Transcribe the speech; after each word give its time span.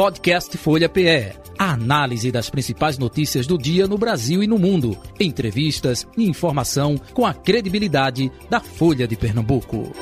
Podcast 0.00 0.56
Folha 0.56 0.88
PE. 0.88 1.34
A 1.58 1.72
análise 1.72 2.32
das 2.32 2.48
principais 2.48 2.96
notícias 2.96 3.46
do 3.46 3.58
dia 3.58 3.86
no 3.86 3.98
Brasil 3.98 4.42
e 4.42 4.46
no 4.46 4.58
mundo. 4.58 4.96
Entrevistas 5.20 6.08
e 6.16 6.26
informação 6.26 6.98
com 7.12 7.26
a 7.26 7.34
credibilidade 7.34 8.32
da 8.48 8.60
Folha 8.60 9.06
de 9.06 9.14
Pernambuco. 9.14 9.92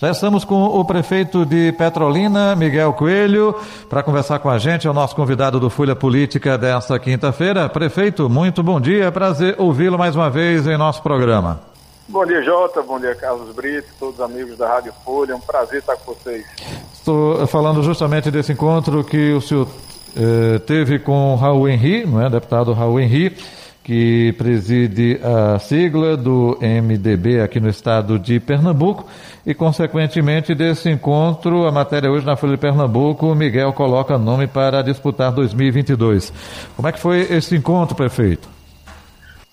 Já 0.00 0.12
estamos 0.12 0.44
com 0.44 0.62
o 0.62 0.84
prefeito 0.84 1.44
de 1.44 1.72
Petrolina, 1.72 2.54
Miguel 2.54 2.92
Coelho, 2.92 3.56
para 3.88 4.04
conversar 4.04 4.38
com 4.38 4.48
a 4.48 4.56
gente. 4.56 4.86
É 4.86 4.90
o 4.90 4.94
nosso 4.94 5.16
convidado 5.16 5.58
do 5.58 5.68
Folha 5.68 5.96
Política 5.96 6.56
desta 6.56 6.96
quinta-feira. 6.96 7.68
Prefeito, 7.68 8.30
muito 8.30 8.62
bom 8.62 8.80
dia. 8.80 9.10
Prazer 9.10 9.56
ouvi-lo 9.58 9.98
mais 9.98 10.14
uma 10.14 10.30
vez 10.30 10.64
em 10.68 10.78
nosso 10.78 11.02
programa. 11.02 11.69
Bom 12.10 12.26
dia, 12.26 12.42
Jota. 12.42 12.82
Bom 12.82 12.98
dia, 12.98 13.14
Carlos 13.14 13.54
Brito, 13.54 13.86
todos 13.98 14.16
os 14.16 14.20
amigos 14.20 14.58
da 14.58 14.68
Rádio 14.68 14.92
Folha. 15.04 15.32
É 15.32 15.36
um 15.36 15.40
prazer 15.40 15.78
estar 15.78 15.96
com 15.96 16.12
vocês. 16.12 16.44
Estou 16.92 17.46
falando 17.46 17.84
justamente 17.84 18.32
desse 18.32 18.52
encontro 18.52 19.04
que 19.04 19.32
o 19.32 19.40
senhor 19.40 19.68
eh, 20.16 20.58
teve 20.58 20.98
com 20.98 21.36
Raul 21.36 21.68
Henri, 21.68 22.04
não 22.04 22.20
é? 22.20 22.28
deputado 22.28 22.72
Raul 22.72 22.98
Henri 22.98 23.36
que 23.84 24.32
preside 24.36 25.20
a 25.22 25.58
sigla 25.58 26.16
do 26.16 26.58
MDB 26.60 27.40
aqui 27.40 27.58
no 27.58 27.68
estado 27.68 28.18
de 28.18 28.38
Pernambuco 28.38 29.06
e, 29.46 29.54
consequentemente, 29.54 30.54
desse 30.54 30.90
encontro, 30.90 31.66
a 31.66 31.72
matéria 31.72 32.10
hoje 32.10 32.26
na 32.26 32.36
Folha 32.36 32.52
de 32.52 32.58
Pernambuco, 32.58 33.34
Miguel 33.34 33.72
coloca 33.72 34.18
nome 34.18 34.46
para 34.46 34.82
disputar 34.82 35.32
2022. 35.32 36.32
Como 36.76 36.86
é 36.86 36.92
que 36.92 37.00
foi 37.00 37.20
esse 37.20 37.56
encontro, 37.56 37.96
prefeito? 37.96 38.59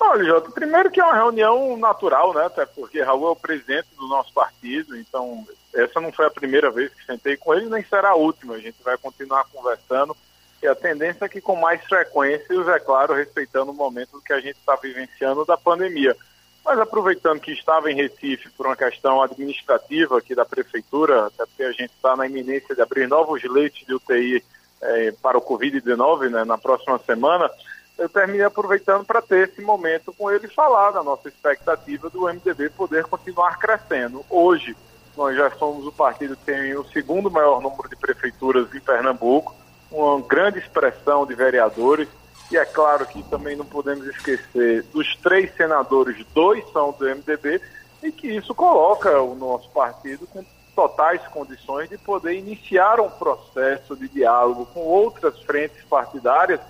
Olha, 0.10 0.24
Jota, 0.24 0.52
primeiro 0.52 0.90
que 0.90 1.02
é 1.02 1.04
uma 1.04 1.16
reunião 1.16 1.76
natural, 1.76 2.34
né? 2.34 2.46
Até 2.46 2.66
porque 2.66 3.02
Raul 3.02 3.28
é 3.28 3.32
o 3.32 3.36
presidente 3.36 3.88
do 3.98 4.08
nosso 4.08 4.32
partido, 4.34 4.96
então 4.96 5.46
essa 5.76 6.00
não 6.00 6.14
foi 6.14 6.26
a 6.26 6.32
primeira 6.32 6.72
vez 6.72 6.94
que 6.94 7.06
sentei 7.06 7.36
com 7.36 7.54
ele, 7.54 7.70
nem 7.70 7.84
será 7.84 8.12
a 8.12 8.16
última. 8.16 8.56
A 8.56 8.60
gente 8.60 8.82
vai 8.84 8.98
continuar 8.98 9.46
conversando 9.52 10.16
e 10.64 10.68
a 10.68 10.74
tendência 10.74 11.26
é 11.26 11.30
que 11.30 11.42
com 11.42 11.58
mais 11.58 11.84
frequência, 11.84 12.54
é 12.54 12.80
claro, 12.80 13.14
respeitando 13.14 13.72
o 13.72 13.76
momento 13.76 14.22
que 14.26 14.32
a 14.32 14.40
gente 14.40 14.58
está 14.58 14.76
vivenciando 14.78 15.46
da 15.46 15.58
pandemia. 15.58 16.16
Mas 16.64 16.80
aproveitando 16.80 17.40
que 17.40 17.52
estava 17.52 17.92
em 17.92 17.96
Recife 17.96 18.50
por 18.52 18.66
uma 18.66 18.76
questão 18.76 19.22
administrativa 19.22 20.18
aqui 20.18 20.34
da 20.34 20.46
prefeitura, 20.46 21.28
até 21.28 21.46
porque 21.46 21.64
a 21.64 21.72
gente 21.72 21.92
está 21.92 22.16
na 22.16 22.26
iminência 22.26 22.74
de 22.74 22.82
abrir 22.82 23.08
novos 23.08 23.44
leitos 23.44 23.86
de 23.86 23.94
UTI 23.94 24.44
eh, 24.82 25.14
para 25.22 25.38
o 25.38 25.42
Covid-19 25.42 26.30
né, 26.30 26.44
na 26.44 26.58
próxima 26.58 26.98
semana, 27.00 27.50
eu 27.98 28.08
terminei 28.08 28.44
aproveitando 28.44 29.04
para 29.04 29.22
ter 29.22 29.50
esse 29.50 29.62
momento 29.62 30.14
com 30.14 30.30
ele 30.30 30.48
falar 30.48 30.92
da 30.92 31.04
nossa 31.04 31.28
expectativa 31.28 32.10
do 32.10 32.28
MDB 32.28 32.70
poder 32.70 33.06
continuar 33.06 33.58
crescendo. 33.58 34.24
Hoje, 34.30 34.76
nós 35.16 35.36
já 35.36 35.50
somos 35.52 35.86
o 35.86 35.92
partido 35.92 36.38
que 36.38 36.46
tem 36.46 36.76
o 36.76 36.86
segundo 36.86 37.32
maior 37.32 37.60
número 37.60 37.90
de 37.90 37.96
prefeituras 37.96 38.74
em 38.74 38.80
Pernambuco, 38.80 39.56
uma 39.92 40.22
grande 40.22 40.60
expressão 40.60 41.26
de 41.26 41.34
vereadores. 41.34 42.08
E 42.52 42.58
é 42.58 42.66
claro 42.66 43.06
que 43.08 43.24
também 43.24 43.56
não 43.56 43.66
podemos 43.66 44.06
esquecer 44.08 44.84
dos 44.94 45.16
três 45.18 45.54
senadores, 45.56 46.24
dois 46.34 46.64
são 46.72 46.92
do 46.92 47.04
MDB, 47.04 47.60
e 48.04 48.12
que 48.12 48.28
isso 48.28 48.54
coloca 48.54 49.20
o 49.22 49.36
nosso 49.36 49.70
partido 49.72 50.28
com 50.28 50.46
totais 50.76 51.22
condições 51.30 51.90
de 51.90 51.98
poder 51.98 52.36
iniciar 52.36 53.00
um 53.00 53.10
processo 53.10 53.96
de 53.96 54.08
diálogo 54.08 54.68
com 54.68 54.82
outras 54.82 55.42
frentes 55.42 55.84
partidárias 55.86 56.62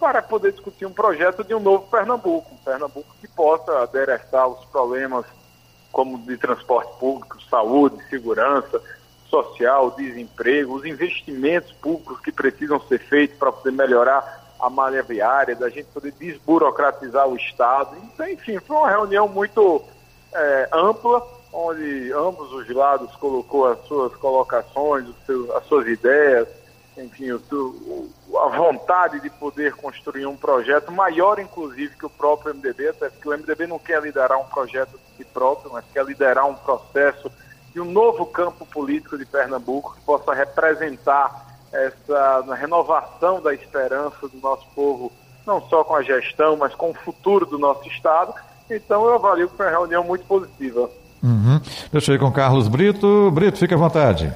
para 0.00 0.22
poder 0.22 0.52
discutir 0.52 0.86
um 0.86 0.92
projeto 0.92 1.44
de 1.44 1.54
um 1.54 1.60
novo 1.60 1.86
Pernambuco, 1.88 2.54
um 2.54 2.64
Pernambuco 2.64 3.14
que 3.20 3.28
possa 3.28 3.82
adereçar 3.82 4.48
os 4.48 4.64
problemas 4.64 5.26
como 5.92 6.18
de 6.18 6.38
transporte 6.38 6.90
público, 6.98 7.36
saúde, 7.42 8.02
segurança, 8.08 8.80
social, 9.28 9.90
desemprego, 9.90 10.74
os 10.74 10.86
investimentos 10.86 11.70
públicos 11.72 12.18
que 12.20 12.32
precisam 12.32 12.80
ser 12.80 12.98
feitos 13.00 13.36
para 13.36 13.52
poder 13.52 13.72
melhorar 13.72 14.40
a 14.58 14.70
malha 14.70 15.02
viária, 15.02 15.54
da 15.54 15.68
gente 15.68 15.86
poder 15.86 16.12
desburocratizar 16.12 17.28
o 17.28 17.36
Estado. 17.36 17.96
Então, 18.02 18.26
enfim, 18.26 18.58
foi 18.58 18.76
uma 18.76 18.88
reunião 18.88 19.28
muito 19.28 19.82
é, 20.32 20.68
ampla, 20.72 21.26
onde 21.52 22.12
ambos 22.12 22.52
os 22.52 22.68
lados 22.70 23.14
colocou 23.16 23.66
as 23.66 23.78
suas 23.86 24.14
colocações, 24.16 25.06
as 25.56 25.66
suas 25.66 25.86
ideias, 25.86 26.48
enfim, 26.96 27.30
a 27.30 28.56
vontade 28.56 29.20
de 29.20 29.30
poder 29.30 29.74
construir 29.74 30.26
um 30.26 30.36
projeto 30.36 30.90
maior, 30.92 31.38
inclusive, 31.38 31.96
que 31.96 32.06
o 32.06 32.10
próprio 32.10 32.54
MDB, 32.54 32.88
até 32.88 33.08
porque 33.08 33.28
o 33.28 33.32
MDB 33.32 33.66
não 33.66 33.78
quer 33.78 34.02
liderar 34.02 34.38
um 34.38 34.44
projeto 34.44 34.92
de 34.92 35.16
si 35.16 35.24
próprio, 35.24 35.72
mas 35.72 35.84
quer 35.92 36.04
liderar 36.04 36.46
um 36.46 36.54
processo 36.54 37.30
de 37.72 37.80
um 37.80 37.90
novo 37.90 38.26
campo 38.26 38.66
político 38.66 39.16
de 39.16 39.24
Pernambuco 39.24 39.94
que 39.94 40.00
possa 40.02 40.34
representar 40.34 41.46
essa 41.72 42.42
renovação 42.54 43.40
da 43.40 43.54
esperança 43.54 44.28
do 44.28 44.38
nosso 44.42 44.66
povo, 44.74 45.12
não 45.46 45.62
só 45.68 45.84
com 45.84 45.94
a 45.94 46.02
gestão, 46.02 46.56
mas 46.56 46.74
com 46.74 46.90
o 46.90 46.94
futuro 46.94 47.46
do 47.46 47.58
nosso 47.58 47.86
Estado. 47.88 48.34
Então 48.68 49.04
eu 49.06 49.14
avalio 49.14 49.48
que 49.48 49.56
foi 49.56 49.66
uma 49.66 49.72
reunião 49.72 50.04
muito 50.04 50.24
positiva. 50.24 50.90
Uhum. 51.22 51.60
Deixa 51.92 52.10
eu 52.10 52.16
ir 52.16 52.18
com 52.18 52.32
Carlos 52.32 52.66
Brito. 52.66 53.30
Brito, 53.30 53.58
fique 53.58 53.74
à 53.74 53.76
vontade. 53.76 54.34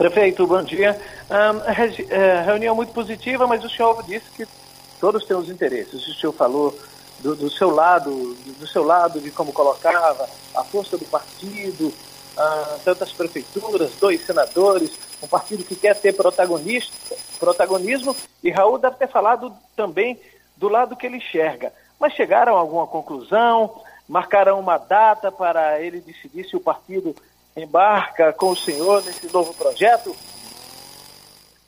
Prefeito, 0.00 0.46
bom 0.46 0.62
dia. 0.62 0.98
Um, 1.28 2.10
é, 2.10 2.40
reunião 2.40 2.74
muito 2.74 2.90
positiva, 2.90 3.46
mas 3.46 3.62
o 3.62 3.68
senhor 3.68 4.02
disse 4.04 4.30
que 4.30 4.48
todos 4.98 5.26
têm 5.26 5.36
os 5.36 5.50
interesses. 5.50 6.08
O 6.08 6.14
senhor 6.14 6.32
falou 6.32 6.74
do, 7.18 7.36
do 7.36 7.50
seu 7.50 7.68
lado, 7.68 8.34
do, 8.34 8.66
seu 8.66 8.82
lado 8.82 9.20
de 9.20 9.30
como 9.30 9.52
colocava 9.52 10.26
a 10.54 10.64
força 10.64 10.96
do 10.96 11.04
partido, 11.04 11.92
tantas 12.82 13.12
prefeituras, 13.12 13.90
dois 14.00 14.24
senadores, 14.24 14.90
um 15.22 15.26
partido 15.26 15.64
que 15.64 15.76
quer 15.76 15.94
ter 16.00 16.14
protagonista, 16.14 17.14
protagonismo, 17.38 18.16
e 18.42 18.50
Raul 18.50 18.78
deve 18.78 18.96
ter 18.96 19.08
falado 19.08 19.52
também 19.76 20.18
do 20.56 20.70
lado 20.70 20.96
que 20.96 21.04
ele 21.04 21.18
enxerga. 21.18 21.74
Mas 21.98 22.14
chegaram 22.14 22.56
a 22.56 22.58
alguma 22.58 22.86
conclusão? 22.86 23.82
Marcaram 24.08 24.58
uma 24.58 24.78
data 24.78 25.30
para 25.30 25.78
ele 25.78 26.00
decidir 26.00 26.48
se 26.48 26.56
o 26.56 26.60
partido 26.60 27.14
embarca 27.62 28.32
com 28.32 28.50
o 28.50 28.56
senhor 28.56 29.04
nesse 29.04 29.32
novo 29.32 29.54
projeto? 29.54 30.14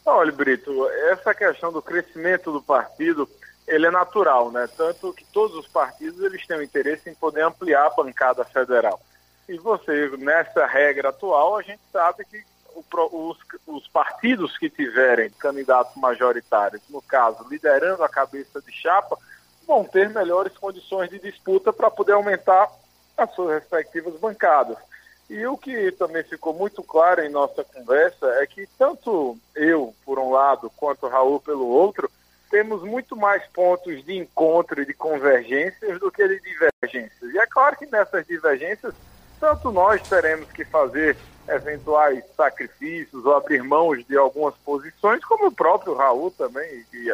Olha, 0.05 0.33
Brito, 0.33 0.89
essa 1.11 1.33
questão 1.35 1.73
do 1.73 1.81
crescimento 1.81 2.53
do 2.53 2.61
partido, 2.61 3.29
ele 3.69 3.87
é 3.87 3.91
natural, 3.91 4.51
né? 4.51 4.69
Tanto 4.77 5.13
que 5.13 5.25
todos 5.27 5.57
os 5.57 5.69
partidos 5.69 6.21
eles 6.23 6.47
têm 6.47 6.57
o 6.57 6.63
interesse 6.63 7.09
em 7.09 7.15
poder 7.15 7.45
ampliar 7.45 7.87
a 7.87 7.91
bancada 7.91 8.45
federal. 8.45 9.01
E 9.49 9.57
você, 9.59 10.09
nessa 10.19 10.67
regra 10.67 11.11
atual, 11.11 11.57
a 11.57 11.63
gente 11.63 11.81
sabe 11.93 12.25
que 12.25 12.43
o, 12.75 13.31
os, 13.31 13.39
os, 13.67 13.89
partidos 13.89 14.57
que 14.59 14.71
tiverem 14.71 15.31
candidatos 15.31 15.95
majoritários, 15.97 16.83
no 16.89 17.03
caso, 17.03 17.47
liderando 17.49 18.03
a 18.03 18.09
cabeça 18.09 18.61
de 18.61 18.73
chapa, 18.73 19.17
vão 19.67 19.85
ter 19.85 20.11
melhores 20.11 20.57
condições 20.57 21.11
de 21.11 21.19
disputa 21.19 21.73
para 21.73 21.91
poder 21.91 22.13
aumentar 22.13 22.69
as 23.17 23.33
suas 23.35 23.61
respectivas 23.61 24.19
bancadas. 24.19 24.77
E 25.33 25.47
o 25.47 25.57
que 25.57 25.91
também 25.93 26.23
ficou 26.25 26.53
muito 26.53 26.83
claro 26.83 27.23
em 27.23 27.31
nossa 27.31 27.65
conversa 27.65 28.27
é 28.43 28.47
que 28.47 28.69
tanto 28.79 29.39
eu, 29.57 29.95
por 30.05 30.19
um 30.19 30.31
lado, 30.31 30.71
quanto 30.77 31.07
o 31.07 31.09
Raul 31.09 31.41
pelo 31.41 31.67
outro, 31.67 32.11
temos 32.51 32.83
muito 32.83 33.17
mais 33.17 33.43
pontos 33.47 34.05
de 34.05 34.15
encontro 34.15 34.83
e 34.83 34.85
de 34.85 34.93
convergências 34.93 35.99
do 35.99 36.13
que 36.13 36.29
de 36.29 36.39
divergências. 36.39 37.33
E 37.33 37.39
é 37.39 37.47
claro 37.47 37.79
que 37.79 37.87
nessas 37.87 38.27
divergências 38.27 38.93
tanto 39.41 39.73
nós 39.73 40.03
teremos 40.07 40.53
que 40.53 40.67
fazer 40.67 41.17
eventuais 41.49 42.23
sacrifícios 42.37 43.25
ou 43.25 43.35
abrir 43.35 43.63
mãos 43.63 44.07
de 44.07 44.19
algumas 44.19 44.55
posições, 44.59 45.25
como 45.25 45.47
o 45.47 45.53
próprio 45.53 45.95
Raul 45.95 46.31
também, 46.31 46.85
e 46.93 47.11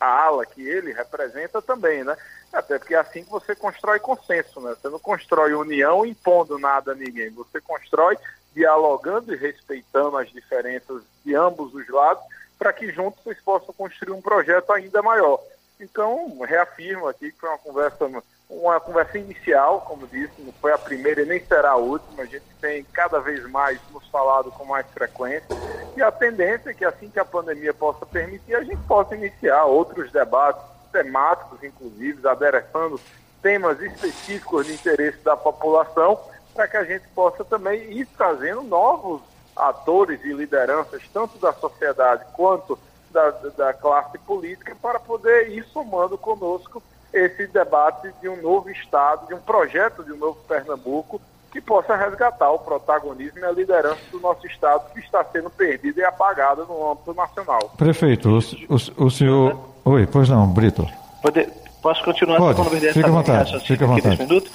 a 0.00 0.06
ala 0.06 0.46
que 0.46 0.66
ele 0.66 0.92
representa 0.92 1.60
também, 1.60 2.02
né? 2.04 2.16
Até 2.52 2.78
porque 2.78 2.94
é 2.94 2.98
assim 2.98 3.24
que 3.24 3.30
você 3.30 3.54
constrói 3.54 3.98
consenso, 3.98 4.60
né? 4.60 4.74
Você 4.80 4.88
não 4.88 4.98
constrói 4.98 5.52
união 5.52 6.04
impondo 6.04 6.58
nada 6.58 6.92
a 6.92 6.94
ninguém, 6.94 7.30
você 7.30 7.60
constrói 7.60 8.16
dialogando 8.54 9.32
e 9.32 9.36
respeitando 9.36 10.16
as 10.16 10.30
diferenças 10.30 11.02
de 11.24 11.34
ambos 11.34 11.74
os 11.74 11.88
lados 11.88 12.24
para 12.58 12.72
que 12.72 12.90
juntos 12.90 13.22
vocês 13.22 13.40
possam 13.40 13.72
construir 13.74 14.12
um 14.12 14.20
projeto 14.20 14.72
ainda 14.72 15.02
maior. 15.02 15.40
Então, 15.78 16.40
reafirmo 16.40 17.06
aqui 17.06 17.30
que 17.30 17.38
foi 17.38 17.48
uma 17.48 17.58
conversa 17.58 18.04
uma 18.50 18.80
conversa 18.80 19.18
inicial, 19.18 19.82
como 19.82 20.06
disse, 20.06 20.40
não 20.40 20.52
foi 20.54 20.72
a 20.72 20.78
primeira 20.78 21.20
e 21.20 21.26
nem 21.26 21.44
será 21.44 21.72
a 21.72 21.76
última. 21.76 22.22
A 22.22 22.26
gente 22.26 22.46
tem 22.60 22.82
cada 22.92 23.20
vez 23.20 23.44
mais 23.50 23.78
nos 23.92 24.06
falado 24.08 24.50
com 24.52 24.64
mais 24.64 24.86
frequência. 24.88 25.46
E 25.94 26.02
a 26.02 26.10
tendência 26.10 26.70
é 26.70 26.74
que 26.74 26.84
assim 26.84 27.10
que 27.10 27.20
a 27.20 27.24
pandemia 27.24 27.74
possa 27.74 28.06
permitir, 28.06 28.54
a 28.54 28.64
gente 28.64 28.82
possa 28.86 29.14
iniciar 29.14 29.64
outros 29.66 30.10
debates 30.10 30.62
temáticos, 30.92 31.62
inclusive, 31.62 32.26
adereçando 32.26 33.00
temas 33.42 33.80
específicos 33.80 34.66
de 34.66 34.74
interesse 34.74 35.18
da 35.18 35.36
população, 35.36 36.18
para 36.54 36.66
que 36.66 36.76
a 36.76 36.84
gente 36.84 37.06
possa 37.14 37.44
também 37.44 37.92
ir 37.92 38.06
trazendo 38.16 38.62
novos 38.62 39.22
atores 39.54 40.20
e 40.24 40.32
lideranças, 40.32 41.02
tanto 41.12 41.38
da 41.38 41.52
sociedade 41.52 42.24
quanto 42.32 42.78
da, 43.10 43.30
da 43.30 43.72
classe 43.72 44.18
política, 44.18 44.76
para 44.80 44.98
poder 44.98 45.50
ir 45.50 45.64
somando 45.64 46.18
conosco 46.18 46.82
esse 47.12 47.46
debate 47.46 48.12
de 48.20 48.28
um 48.28 48.40
novo 48.40 48.70
Estado, 48.70 49.26
de 49.26 49.34
um 49.34 49.40
projeto 49.40 50.04
de 50.04 50.12
um 50.12 50.16
novo 50.16 50.38
Pernambuco, 50.46 51.20
que 51.50 51.60
possa 51.60 51.96
resgatar 51.96 52.50
o 52.50 52.58
protagonismo 52.58 53.38
e 53.38 53.44
a 53.44 53.50
liderança 53.50 54.00
do 54.10 54.20
nosso 54.20 54.46
Estado, 54.46 54.92
que 54.92 55.00
está 55.00 55.24
sendo 55.24 55.50
perdida 55.50 56.00
e 56.00 56.04
apagada 56.04 56.64
no 56.64 56.92
âmbito 56.92 57.14
nacional. 57.14 57.72
Prefeito, 57.76 58.28
o, 58.28 58.38
o, 58.74 59.06
o 59.06 59.10
senhor. 59.10 59.58
Oi, 59.84 60.06
pois 60.06 60.28
não, 60.28 60.46
Brito. 60.46 60.86
Pode, 61.22 61.48
posso 61.82 62.04
continuar? 62.04 62.38
Pode, 62.38 62.92
fica 62.92 63.08
à 63.08 63.10
vontade. 63.10 63.60
Fica 63.60 63.84
à 63.84 63.88
vontade. 63.88 64.22
Minuto? 64.22 64.50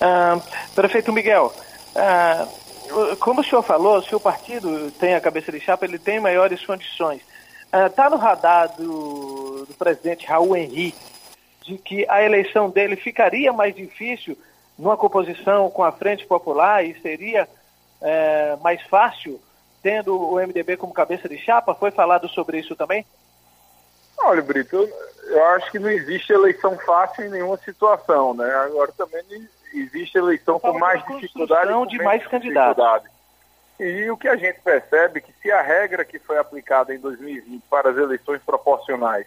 Ah, 0.00 0.40
prefeito 0.74 1.12
Miguel, 1.12 1.52
ah, 1.94 2.46
como 3.20 3.42
o 3.42 3.44
senhor 3.44 3.62
falou, 3.62 4.02
se 4.02 4.14
o 4.14 4.20
partido 4.20 4.90
tem 4.92 5.14
a 5.14 5.20
cabeça 5.20 5.52
de 5.52 5.60
chapa, 5.60 5.84
ele 5.84 5.98
tem 5.98 6.18
maiores 6.18 6.64
condições. 6.64 7.20
Está 7.86 8.06
ah, 8.06 8.10
no 8.10 8.16
radar 8.16 8.74
do, 8.76 9.66
do 9.66 9.74
presidente 9.78 10.26
Raul 10.26 10.56
Henrique 10.56 10.96
de 11.66 11.76
que 11.76 12.06
a 12.08 12.22
eleição 12.22 12.70
dele 12.70 12.96
ficaria 12.96 13.52
mais 13.52 13.74
difícil 13.74 14.38
numa 14.78 14.96
composição 14.96 15.68
com 15.70 15.82
a 15.82 15.90
Frente 15.90 16.26
Popular 16.26 16.84
e 16.84 16.98
seria 17.00 17.48
é, 18.00 18.56
mais 18.62 18.80
fácil 18.82 19.40
tendo 19.82 20.16
o 20.16 20.36
MDB 20.36 20.76
como 20.76 20.94
cabeça 20.94 21.28
de 21.28 21.38
chapa? 21.38 21.74
Foi 21.74 21.90
falado 21.90 22.28
sobre 22.28 22.58
isso 22.58 22.76
também? 22.76 23.04
Olha, 24.18 24.42
Brito, 24.42 24.76
eu, 24.76 24.88
eu 25.28 25.44
acho 25.46 25.70
que 25.70 25.78
não 25.78 25.90
existe 25.90 26.32
eleição 26.32 26.76
fácil 26.78 27.24
em 27.24 27.30
nenhuma 27.30 27.56
situação, 27.58 28.34
né? 28.34 28.52
Agora 28.54 28.92
também 28.92 29.48
existe 29.74 30.16
eleição 30.18 30.58
com 30.58 30.78
mais 30.78 31.04
dificuldade. 31.06 31.88
de 31.88 31.98
mais 32.02 32.26
candidatos. 32.26 33.10
E 33.78 34.10
o 34.10 34.16
que 34.16 34.26
a 34.26 34.36
gente 34.36 34.60
percebe 34.60 35.18
é 35.18 35.22
que 35.22 35.32
se 35.40 35.52
a 35.52 35.62
regra 35.62 36.04
que 36.04 36.18
foi 36.18 36.36
aplicada 36.36 36.92
em 36.92 36.98
2020 36.98 37.62
para 37.70 37.90
as 37.90 37.96
eleições 37.96 38.42
proporcionais 38.42 39.26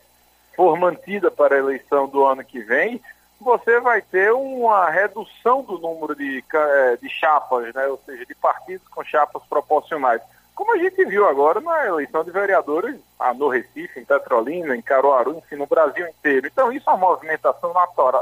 for 0.56 0.77
mantida 0.77 1.31
para 1.31 1.56
a 1.56 1.59
eleição 1.59 2.07
do 2.07 2.25
ano 2.25 2.44
que 2.44 2.59
vem, 2.59 3.01
você 3.41 3.79
vai 3.79 4.01
ter 4.01 4.31
uma 4.31 4.89
redução 4.89 5.63
do 5.63 5.77
número 5.77 6.15
de, 6.15 6.43
eh, 6.53 6.97
de 7.01 7.09
chapas, 7.09 7.73
né? 7.73 7.88
ou 7.88 7.99
seja, 8.05 8.25
de 8.25 8.35
partidos 8.35 8.88
com 8.88 9.03
chapas 9.03 9.41
proporcionais. 9.49 10.21
Como 10.55 10.73
a 10.73 10.77
gente 10.77 11.03
viu 11.05 11.27
agora 11.27 11.59
na 11.59 11.88
eleição 11.88 12.23
de 12.23 12.31
vereadores 12.31 12.95
ah, 13.19 13.33
no 13.33 13.47
Recife, 13.47 13.99
em 13.99 14.05
Petrolina, 14.05 14.75
em 14.75 14.81
Caruaru, 14.81 15.38
enfim, 15.38 15.55
no 15.55 15.65
Brasil 15.65 16.07
inteiro. 16.07 16.47
Então, 16.47 16.71
isso 16.71 16.89
é 16.89 16.93
uma 16.93 17.07
movimentação 17.07 17.73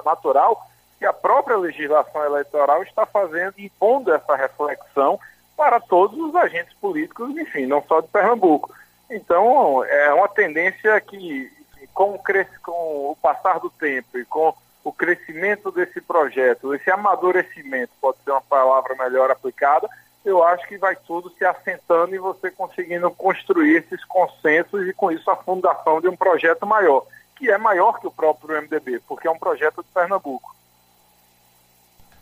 natural 0.05 0.65
que 0.97 1.05
a 1.05 1.13
própria 1.13 1.57
legislação 1.57 2.23
eleitoral 2.23 2.83
está 2.83 3.05
fazendo, 3.05 3.55
impondo 3.57 4.13
essa 4.13 4.35
reflexão 4.35 5.19
para 5.57 5.79
todos 5.79 6.17
os 6.17 6.35
agentes 6.35 6.73
políticos, 6.75 7.35
enfim, 7.37 7.65
não 7.65 7.83
só 7.83 7.99
de 7.99 8.07
Pernambuco. 8.07 8.73
Então, 9.09 9.83
é 9.83 10.13
uma 10.13 10.27
tendência 10.29 10.99
que 11.01 11.51
com 11.93 12.11
o, 12.13 12.19
com 12.63 13.11
o 13.11 13.17
passar 13.21 13.59
do 13.59 13.69
tempo 13.69 14.17
e 14.17 14.23
com 14.25 14.53
o 14.83 14.91
crescimento 14.91 15.71
desse 15.71 15.99
projeto, 16.01 16.73
esse 16.73 16.89
amadurecimento, 16.89 17.91
pode 18.01 18.17
ser 18.23 18.31
uma 18.31 18.41
palavra 18.41 18.95
melhor 18.95 19.29
aplicada, 19.29 19.89
eu 20.23 20.43
acho 20.43 20.67
que 20.67 20.77
vai 20.77 20.95
tudo 20.95 21.31
se 21.37 21.45
assentando 21.45 22.13
e 22.13 22.19
você 22.19 22.51
conseguindo 22.51 23.09
construir 23.11 23.77
esses 23.77 24.03
consensos 24.05 24.87
e 24.87 24.93
com 24.93 25.11
isso 25.11 25.29
a 25.29 25.35
fundação 25.35 26.01
de 26.01 26.07
um 26.07 26.15
projeto 26.15 26.65
maior, 26.65 27.05
que 27.35 27.49
é 27.49 27.57
maior 27.57 27.99
que 27.99 28.07
o 28.07 28.11
próprio 28.11 28.61
MDB, 28.61 29.01
porque 29.07 29.27
é 29.27 29.31
um 29.31 29.39
projeto 29.39 29.81
de 29.81 29.89
Pernambuco. 29.93 30.55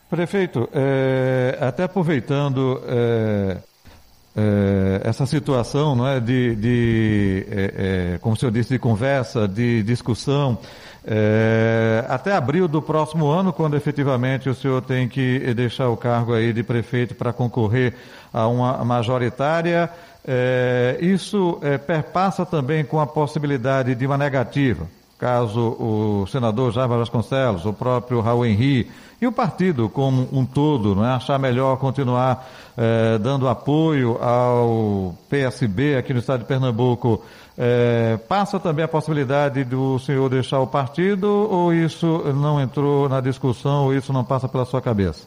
Prefeito, 0.10 0.70
é, 0.72 1.58
até 1.60 1.84
aproveitando 1.84 2.82
é, 2.88 3.58
é, 4.38 5.02
essa 5.04 5.26
situação 5.26 5.96
não 5.96 6.08
é, 6.08 6.20
de, 6.20 6.56
de 6.56 8.20
como 8.22 8.36
o 8.36 8.38
senhor 8.38 8.52
disse, 8.52 8.70
de 8.70 8.80
conversa, 8.80 9.48
de 9.48 9.84
discussão, 9.84 10.58
é, 11.10 12.04
até 12.10 12.34
abril 12.34 12.68
do 12.68 12.82
próximo 12.82 13.28
ano, 13.28 13.54
quando 13.54 13.78
efetivamente 13.78 14.50
o 14.50 14.54
senhor 14.54 14.82
tem 14.82 15.08
que 15.08 15.40
deixar 15.54 15.88
o 15.88 15.96
cargo 15.96 16.34
aí 16.34 16.52
de 16.52 16.62
prefeito 16.64 17.16
para 17.16 17.32
concorrer 17.32 17.94
a 18.34 18.46
uma 18.48 18.84
majoritária, 18.84 19.90
é, 20.28 20.98
isso 21.00 21.60
é, 21.62 21.78
perpassa 21.78 22.46
também 22.46 22.84
com 22.84 23.00
a 23.00 23.08
possibilidade 23.08 23.96
de 23.96 24.06
uma 24.06 24.18
negativa, 24.18 24.86
caso 25.18 25.78
o 25.80 26.28
senador 26.30 26.74
Jair 26.74 26.90
Vasconcelos, 26.90 27.66
o 27.66 27.72
próprio 27.72 28.20
Raul 28.20 28.46
Henrique, 28.46 28.92
e 29.20 29.26
o 29.26 29.32
partido 29.32 29.90
como 29.90 30.28
um 30.32 30.46
todo, 30.46 30.96
não 30.96 31.06
é? 31.06 31.10
achar 31.10 31.40
melhor 31.40 31.78
continuar 31.78 32.48
eh, 32.78 33.18
dando 33.18 33.48
apoio 33.48 34.18
ao 34.22 35.16
PSB 35.30 35.98
aqui 35.98 36.14
no 36.14 36.20
estado 36.20 36.42
de 36.42 36.46
Pernambuco, 36.46 37.24
eh, 37.58 38.20
passa 38.28 38.60
também 38.60 38.86
a 38.86 38.88
possibilidade 38.88 39.64
do 39.64 39.98
senhor 39.98 40.30
deixar 40.30 40.60
o 40.60 40.68
partido 40.68 41.28
ou 41.28 41.74
isso 41.74 42.06
não 42.36 42.62
entrou 42.62 43.10
na 43.10 43.20
discussão 43.20 43.86
ou 43.86 43.94
isso 43.94 44.14
não 44.14 44.24
passa 44.24 44.48
pela 44.48 44.66
sua 44.66 44.82
cabeça? 44.82 45.26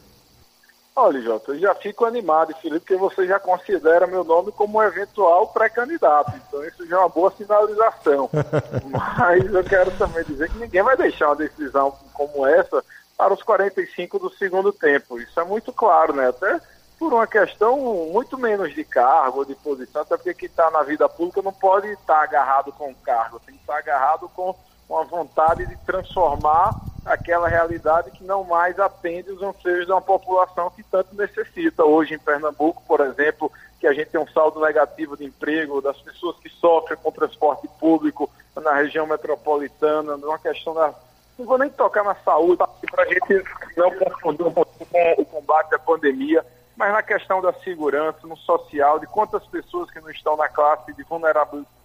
Olha, 0.95 1.21
Jota, 1.21 1.53
eu 1.53 1.59
já 1.59 1.73
fico 1.73 2.05
animado, 2.05 2.53
Felipe, 2.61 2.81
porque 2.81 2.95
você 2.95 3.25
já 3.25 3.39
considera 3.39 4.05
meu 4.05 4.23
nome 4.23 4.51
como 4.51 4.77
um 4.77 4.83
eventual 4.83 5.47
pré-candidato. 5.47 6.33
Então 6.47 6.63
isso 6.65 6.85
já 6.85 6.97
é 6.97 6.99
uma 6.99 7.09
boa 7.09 7.31
sinalização. 7.31 8.29
Mas 8.91 9.53
eu 9.53 9.63
quero 9.63 9.89
também 9.91 10.23
dizer 10.25 10.49
que 10.49 10.59
ninguém 10.59 10.83
vai 10.83 10.95
deixar 10.97 11.27
uma 11.27 11.37
decisão 11.37 11.93
como 12.13 12.45
essa 12.45 12.83
para 13.21 13.35
os 13.35 13.43
45 13.43 14.17
do 14.17 14.31
segundo 14.31 14.73
tempo. 14.73 15.19
Isso 15.19 15.39
é 15.39 15.43
muito 15.43 15.71
claro, 15.71 16.11
né? 16.11 16.29
Até 16.29 16.59
por 16.97 17.13
uma 17.13 17.27
questão 17.27 17.77
muito 18.11 18.35
menos 18.35 18.73
de 18.73 18.83
cargo, 18.83 19.45
de 19.45 19.53
posição, 19.53 20.01
até 20.01 20.17
porque 20.17 20.33
quem 20.33 20.49
está 20.49 20.71
na 20.71 20.81
vida 20.81 21.07
pública 21.07 21.39
não 21.43 21.53
pode 21.53 21.87
estar 21.89 22.15
tá 22.15 22.23
agarrado 22.23 22.71
com 22.71 22.91
cargo, 22.95 23.39
tem 23.45 23.53
que 23.53 23.61
estar 23.61 23.73
tá 23.73 23.79
agarrado 23.79 24.27
com 24.29 24.55
uma 24.89 25.03
vontade 25.03 25.67
de 25.67 25.77
transformar 25.85 26.73
aquela 27.05 27.47
realidade 27.47 28.09
que 28.09 28.23
não 28.23 28.43
mais 28.43 28.79
atende 28.79 29.29
os 29.29 29.43
anseios 29.43 29.85
de 29.85 29.91
uma 29.91 30.01
população 30.01 30.71
que 30.71 30.81
tanto 30.81 31.15
necessita. 31.15 31.85
Hoje 31.85 32.15
em 32.15 32.19
Pernambuco, 32.19 32.81
por 32.87 33.01
exemplo, 33.01 33.51
que 33.79 33.85
a 33.85 33.93
gente 33.93 34.09
tem 34.09 34.19
um 34.19 34.27
saldo 34.29 34.59
negativo 34.59 35.15
de 35.15 35.25
emprego, 35.25 35.79
das 35.79 36.01
pessoas 36.01 36.37
que 36.37 36.49
sofrem 36.49 36.97
com 36.97 37.11
transporte 37.11 37.67
público 37.79 38.27
na 38.55 38.73
região 38.73 39.05
metropolitana, 39.05 40.17
numa 40.17 40.39
questão 40.39 40.73
da 40.73 40.91
não 41.41 41.47
vou 41.47 41.57
nem 41.57 41.69
tocar 41.69 42.03
na 42.03 42.15
saúde, 42.15 42.63
para 42.89 43.03
a 43.03 43.07
gente 43.07 43.43
não 43.75 43.91
confundir 43.91 44.45
um 44.45 44.51
pouco 44.53 44.85
com 44.85 45.13
o 45.17 45.25
combate 45.25 45.73
à 45.75 45.79
pandemia, 45.79 46.45
mas 46.77 46.93
na 46.93 47.01
questão 47.01 47.41
da 47.41 47.51
segurança, 47.53 48.19
no 48.25 48.37
social, 48.37 48.99
de 48.99 49.07
quantas 49.07 49.45
pessoas 49.47 49.89
que 49.91 49.99
não 49.99 50.09
estão 50.09 50.37
na 50.37 50.47
classe 50.47 50.93
de 50.93 51.03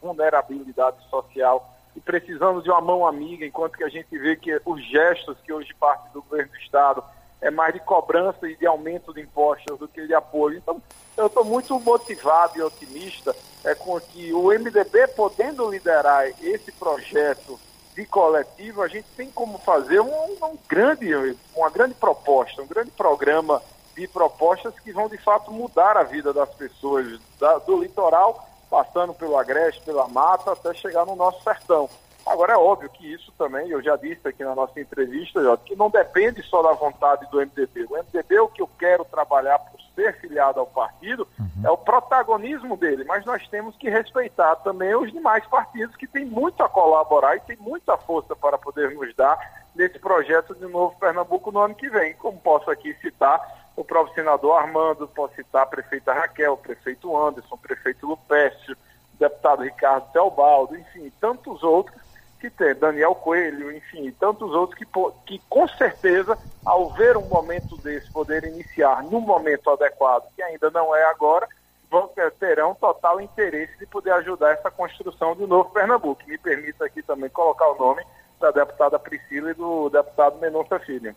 vulnerabilidade 0.01 0.97
social 1.11 1.73
e 1.97 2.01
precisando 2.01 2.63
de 2.63 2.71
uma 2.71 2.81
mão 2.81 3.07
amiga, 3.07 3.45
enquanto 3.45 3.77
que 3.77 3.85
a 3.85 3.89
gente 3.89 4.17
vê 4.19 4.37
que 4.37 4.61
os 4.65 4.85
gestos 4.87 5.37
que 5.43 5.53
hoje 5.53 5.75
parte 5.75 6.11
do 6.13 6.23
governo 6.23 6.53
do 6.53 6.59
Estado 6.59 7.03
é 7.41 7.51
mais 7.51 7.73
de 7.73 7.81
cobrança 7.81 8.49
e 8.49 8.57
de 8.57 8.67
aumento 8.67 9.13
de 9.13 9.23
impostos 9.23 9.79
do 9.79 9.89
que 9.89 10.07
de 10.07 10.15
apoio. 10.15 10.59
Então, 10.59 10.81
eu 11.17 11.27
estou 11.27 11.45
muito 11.45 11.79
motivado 11.81 12.59
e 12.59 12.63
otimista 12.63 13.35
é, 13.65 13.75
com 13.75 13.99
que 14.01 14.33
o 14.33 14.49
MDB 14.49 15.09
podendo 15.09 15.71
liderar 15.71 16.27
esse 16.43 16.71
projeto 16.73 17.59
de 17.97 18.05
coletivo, 18.05 18.83
a 18.83 18.89
gente 18.89 19.07
tem 19.17 19.31
como 19.31 19.59
fazer 19.59 20.01
um, 20.01 20.13
um, 20.43 20.59
grande, 20.69 21.09
uma 21.57 21.71
grande 21.71 21.95
proposta, 21.95 22.63
um 22.63 22.67
grande 22.67 22.91
programa 22.91 23.63
de 23.97 24.07
propostas 24.07 24.79
que 24.81 24.93
vão 24.93 25.09
de 25.09 25.17
fato 25.17 25.51
mudar 25.51 25.97
a 25.97 26.03
vida 26.03 26.31
das 26.31 26.51
pessoas, 26.51 27.19
da, 27.41 27.57
do 27.59 27.83
litoral, 27.83 28.47
passando 28.69 29.15
pelo 29.15 29.39
Agreste, 29.39 29.81
pela 29.81 30.07
mata, 30.09 30.53
até 30.53 30.75
chegar 30.75 31.07
no 31.07 31.17
nosso 31.17 31.43
sertão. 31.43 31.89
Agora 32.27 32.55
é 32.55 32.57
óbvio 32.57 32.91
que 32.91 33.07
isso 33.13 33.33
também, 33.39 33.69
eu 33.69 33.81
já 33.81 33.95
disse 33.95 34.27
aqui 34.27 34.43
na 34.43 34.55
nossa 34.55 34.81
entrevista, 34.81 35.41
que 35.65 35.77
não 35.77 35.89
depende 35.89 36.43
só 36.43 36.61
da 36.61 36.73
vontade 36.73 37.25
do 37.31 37.39
MDB. 37.39 37.85
O 37.85 37.97
MDB, 37.97 38.41
o 38.41 38.49
que 38.49 38.61
eu 38.61 38.69
quero 38.79 39.05
trabalhar 39.05 39.61
por 39.61 39.81
ser 39.95 40.19
filiado 40.21 40.59
ao 40.59 40.67
partido, 40.67 41.27
uhum. 41.39 41.63
é 41.65 41.71
o 41.71 41.79
protagonismo 41.79 42.77
dele, 42.77 43.05
mas 43.05 43.25
nós 43.25 43.47
temos 43.47 43.77
que 43.77 43.89
respeitar 43.89 44.57
também 44.57 44.93
os 44.97 45.13
demais 45.13 45.47
partidos 45.47 45.95
que 45.95 46.09
têm 46.09 46.25
muito 46.25 46.65
a 46.65 46.69
colaborar 46.69 47.37
e 47.37 47.41
têm 47.41 47.57
muita 47.61 47.97
força 47.97 48.35
para 48.35 48.59
poder 48.59 48.91
nos 48.91 49.15
dar 49.15 49.39
nesse 49.77 49.99
projeto 50.01 50.53
de 50.55 50.67
novo 50.67 50.99
Pernambuco 50.99 51.53
no 51.53 51.61
ano 51.61 51.77
que 51.77 51.89
vem. 51.89 52.15
Como 52.15 52.41
posso 52.41 52.69
aqui 52.69 52.93
citar 52.95 53.71
o 53.77 53.85
próprio 53.85 54.15
senador 54.17 54.59
Armando, 54.59 55.07
posso 55.07 55.37
citar 55.37 55.63
a 55.63 55.67
prefeita 55.67 56.13
Raquel, 56.13 56.55
o 56.55 56.59
prefeito 56.59 57.17
Anderson, 57.17 57.55
o 57.55 57.59
prefeito 57.59 58.05
Lupécio, 58.05 58.77
o 59.15 59.19
deputado 59.19 59.63
Ricardo 59.63 60.11
Teobaldo, 60.13 60.77
enfim, 60.77 61.13
tantos 61.21 61.63
outros 61.63 62.06
que 62.47 62.51
tem, 62.51 62.75
Daniel 62.75 63.15
Coelho, 63.15 63.73
enfim, 63.73 64.11
tantos 64.13 64.53
outros 64.53 64.79
que, 64.79 64.87
que 65.27 65.41
com 65.49 65.67
certeza, 65.67 66.39
ao 66.65 66.91
ver 66.91 67.17
um 67.17 67.27
momento 67.27 67.77
desse 67.79 68.11
poder 68.13 68.45
iniciar 68.45 69.03
num 69.03 69.21
momento 69.21 69.69
adequado, 69.71 70.29
que 70.35 70.43
ainda 70.43 70.71
não 70.71 70.95
é 70.95 71.05
agora, 71.07 71.49
vão, 71.91 72.09
terão 72.39 72.75
total 72.75 73.21
interesse 73.21 73.77
de 73.79 73.87
poder 73.87 74.13
ajudar 74.13 74.53
essa 74.53 74.71
construção 74.71 75.35
do 75.35 75.47
novo 75.47 75.71
Pernambuco. 75.71 76.23
Me 76.27 76.39
permita 76.39 76.85
aqui 76.85 77.03
também 77.03 77.29
colocar 77.31 77.69
o 77.71 77.79
nome 77.79 78.05
da 78.41 78.51
deputada 78.51 78.99
Priscila 78.99 79.51
e 79.51 79.55
do 79.55 79.89
deputado 79.91 80.39
Mendonça 80.39 80.79
Filho. 80.79 81.15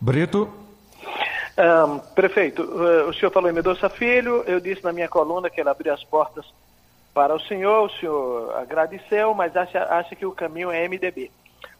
Brito. 0.00 0.52
Um, 1.58 1.98
prefeito, 1.98 2.62
eh, 2.62 3.04
o 3.04 3.12
senhor 3.12 3.32
falou 3.32 3.50
em 3.50 3.52
Mendonça 3.52 3.88
Filho, 3.88 4.44
eu 4.46 4.60
disse 4.60 4.84
na 4.84 4.92
minha 4.92 5.08
coluna 5.08 5.50
que 5.50 5.60
ele 5.60 5.68
abriu 5.68 5.92
as 5.92 6.04
portas 6.04 6.46
para 7.18 7.34
o 7.34 7.40
senhor, 7.40 7.86
o 7.86 7.90
senhor 7.90 8.56
agradeceu, 8.56 9.34
mas 9.34 9.56
acha, 9.56 9.82
acha 9.92 10.14
que 10.14 10.24
o 10.24 10.30
caminho 10.30 10.70
é 10.70 10.86
MDB. 10.86 11.32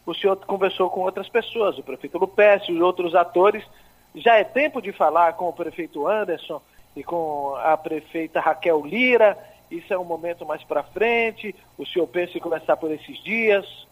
o 0.05 0.13
senhor 0.13 0.35
conversou 0.35 0.89
com 0.89 0.99
outras 0.99 1.29
pessoas, 1.29 1.77
o 1.77 1.83
prefeito 1.83 2.17
Lupécio 2.17 2.75
e 2.75 2.81
outros 2.81 3.15
atores. 3.15 3.63
Já 4.13 4.35
é 4.35 4.43
tempo 4.43 4.81
de 4.81 4.91
falar 4.91 5.31
com 5.37 5.47
o 5.47 5.53
prefeito 5.53 6.05
Anderson 6.05 6.61
e 6.93 7.05
com 7.05 7.55
a 7.55 7.77
prefeita 7.77 8.41
Raquel 8.41 8.85
Lira. 8.85 9.37
Isso 9.71 9.93
é 9.93 9.97
um 9.97 10.03
momento 10.03 10.45
mais 10.45 10.61
para 10.65 10.83
frente. 10.83 11.55
O 11.77 11.85
senhor 11.85 12.07
pensa 12.07 12.37
em 12.37 12.41
começar 12.41 12.75
por 12.75 12.91
esses 12.91 13.23
dias? 13.23 13.87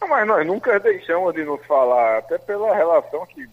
Não, 0.00 0.08
mas 0.08 0.26
nós 0.26 0.44
nunca 0.44 0.80
deixamos 0.80 1.32
de 1.32 1.44
nos 1.44 1.64
falar, 1.64 2.18
até 2.18 2.38
pela 2.38 2.74
relação 2.74 3.24
que 3.24 3.48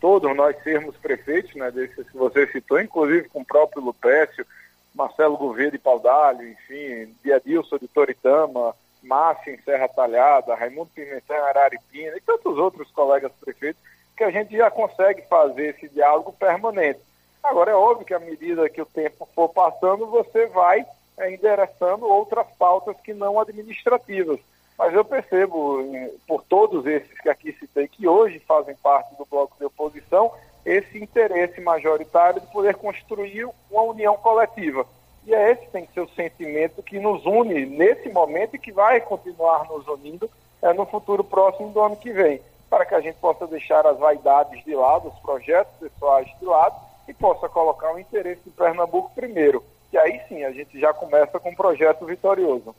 todos 0.00 0.34
nós 0.34 0.60
sermos 0.64 0.96
prefeitos, 0.96 1.54
né, 1.54 1.70
desses 1.70 2.10
que 2.10 2.16
você 2.16 2.48
citou, 2.48 2.80
inclusive 2.80 3.28
com 3.28 3.42
o 3.42 3.46
próprio 3.46 3.84
Lupécio, 3.84 4.44
Marcelo 4.94 5.36
Gouveia 5.36 5.70
de 5.70 5.78
Paudalho, 5.78 6.48
enfim, 6.48 7.14
Diadilson 7.22 7.78
de 7.78 7.88
Toritama, 7.88 8.74
Márcio 9.02 9.54
em 9.54 9.62
Serra 9.62 9.88
Talhada, 9.88 10.54
Raimundo 10.54 10.90
Pimentel 10.94 11.36
em 11.36 11.48
Araripina 11.48 12.16
e 12.16 12.20
tantos 12.20 12.58
outros 12.58 12.90
colegas 12.90 13.32
prefeitos, 13.40 13.80
que 14.16 14.24
a 14.24 14.30
gente 14.30 14.56
já 14.56 14.70
consegue 14.70 15.22
fazer 15.22 15.74
esse 15.74 15.88
diálogo 15.88 16.32
permanente. 16.32 17.00
Agora, 17.42 17.70
é 17.70 17.74
óbvio 17.74 18.06
que 18.06 18.14
à 18.14 18.18
medida 18.18 18.68
que 18.68 18.82
o 18.82 18.86
tempo 18.86 19.26
for 19.34 19.48
passando, 19.48 20.06
você 20.06 20.46
vai 20.46 20.84
é, 21.16 21.32
endereçando 21.32 22.06
outras 22.06 22.46
pautas 22.58 22.96
que 23.00 23.14
não 23.14 23.40
administrativas. 23.40 24.38
Mas 24.78 24.94
eu 24.94 25.04
percebo, 25.04 25.82
eh, 25.94 26.10
por 26.26 26.42
todos 26.44 26.86
esses 26.86 27.20
que 27.20 27.28
aqui 27.28 27.52
citei, 27.52 27.86
que 27.86 28.08
hoje 28.08 28.38
fazem 28.40 28.74
parte 28.76 29.14
do 29.16 29.26
bloco 29.26 29.54
de 29.58 29.66
oposição, 29.66 30.32
esse 30.64 30.98
interesse 30.98 31.60
majoritário 31.60 32.40
de 32.40 32.46
poder 32.48 32.74
construir 32.74 33.48
uma 33.70 33.82
união 33.82 34.16
coletiva. 34.16 34.86
E 35.26 35.34
é 35.34 35.52
esse 35.52 35.66
tem 35.70 35.86
que 35.86 35.92
ser 35.92 36.00
o 36.00 36.08
sentimento 36.10 36.82
que 36.82 36.98
nos 36.98 37.24
une 37.26 37.66
nesse 37.66 38.08
momento 38.08 38.56
e 38.56 38.58
que 38.58 38.72
vai 38.72 39.00
continuar 39.00 39.68
nos 39.68 39.86
unindo 39.86 40.30
é, 40.62 40.72
no 40.72 40.86
futuro 40.86 41.22
próximo 41.22 41.70
do 41.70 41.80
ano 41.80 41.96
que 41.96 42.12
vem, 42.12 42.40
para 42.68 42.86
que 42.86 42.94
a 42.94 43.00
gente 43.00 43.16
possa 43.16 43.46
deixar 43.46 43.86
as 43.86 43.98
vaidades 43.98 44.64
de 44.64 44.74
lado, 44.74 45.08
os 45.08 45.18
projetos 45.20 45.72
pessoais 45.78 46.28
de 46.38 46.44
lado 46.44 46.74
e 47.08 47.14
possa 47.14 47.48
colocar 47.48 47.94
o 47.94 47.98
interesse 47.98 48.40
do 48.44 48.50
Pernambuco 48.50 49.10
primeiro. 49.14 49.62
E 49.92 49.98
aí 49.98 50.20
sim 50.28 50.44
a 50.44 50.52
gente 50.52 50.78
já 50.78 50.92
começa 50.94 51.38
com 51.40 51.50
um 51.50 51.54
projeto 51.54 52.06
vitorioso. 52.06 52.74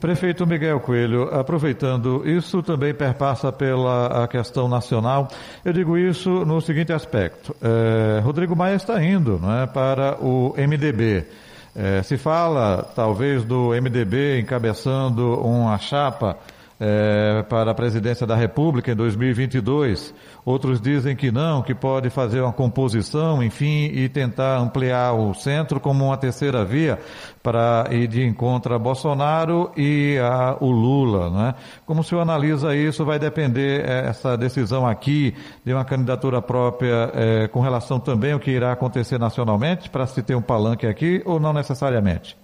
Prefeito 0.00 0.46
Miguel 0.46 0.80
Coelho, 0.80 1.24
aproveitando, 1.24 2.26
isso 2.26 2.62
também 2.62 2.94
perpassa 2.94 3.52
pela 3.52 4.26
questão 4.28 4.66
nacional. 4.66 5.28
Eu 5.64 5.72
digo 5.72 5.98
isso 5.98 6.30
no 6.30 6.60
seguinte 6.60 6.92
aspecto: 6.92 7.54
é, 7.62 8.20
Rodrigo 8.20 8.56
Maia 8.56 8.76
está 8.76 9.02
indo 9.02 9.38
não 9.38 9.62
é, 9.62 9.66
para 9.66 10.16
o 10.22 10.54
MDB. 10.56 11.26
É, 11.76 12.02
se 12.02 12.16
fala, 12.16 12.84
talvez, 12.94 13.44
do 13.44 13.70
MDB 13.70 14.38
encabeçando 14.38 15.40
uma 15.40 15.76
chapa 15.76 16.38
é, 16.86 17.42
para 17.44 17.70
a 17.70 17.74
presidência 17.74 18.26
da 18.26 18.36
República 18.36 18.92
em 18.92 18.94
2022. 18.94 20.14
Outros 20.44 20.78
dizem 20.78 21.16
que 21.16 21.32
não, 21.32 21.62
que 21.62 21.74
pode 21.74 22.10
fazer 22.10 22.42
uma 22.42 22.52
composição, 22.52 23.42
enfim, 23.42 23.86
e 23.86 24.06
tentar 24.10 24.58
ampliar 24.58 25.14
o 25.14 25.32
centro 25.32 25.80
como 25.80 26.04
uma 26.04 26.16
terceira 26.18 26.62
via 26.62 26.98
para 27.42 27.86
ir 27.90 28.06
de 28.06 28.22
encontro 28.22 28.74
a 28.74 28.78
Bolsonaro 28.78 29.72
e 29.74 30.18
a, 30.18 30.58
o 30.60 30.70
Lula. 30.70 31.30
Né? 31.30 31.54
Como 31.86 32.02
o 32.02 32.04
senhor 32.04 32.20
analisa 32.20 32.76
isso? 32.76 33.02
Vai 33.02 33.18
depender 33.18 33.88
é, 33.88 34.08
essa 34.08 34.36
decisão 34.36 34.86
aqui 34.86 35.34
de 35.64 35.72
uma 35.72 35.86
candidatura 35.86 36.42
própria 36.42 37.10
é, 37.14 37.48
com 37.48 37.60
relação 37.60 37.98
também 37.98 38.32
ao 38.32 38.38
que 38.38 38.50
irá 38.50 38.72
acontecer 38.72 39.18
nacionalmente, 39.18 39.88
para 39.88 40.06
se 40.06 40.22
ter 40.22 40.34
um 40.34 40.42
palanque 40.42 40.86
aqui, 40.86 41.22
ou 41.24 41.40
não 41.40 41.54
necessariamente? 41.54 42.43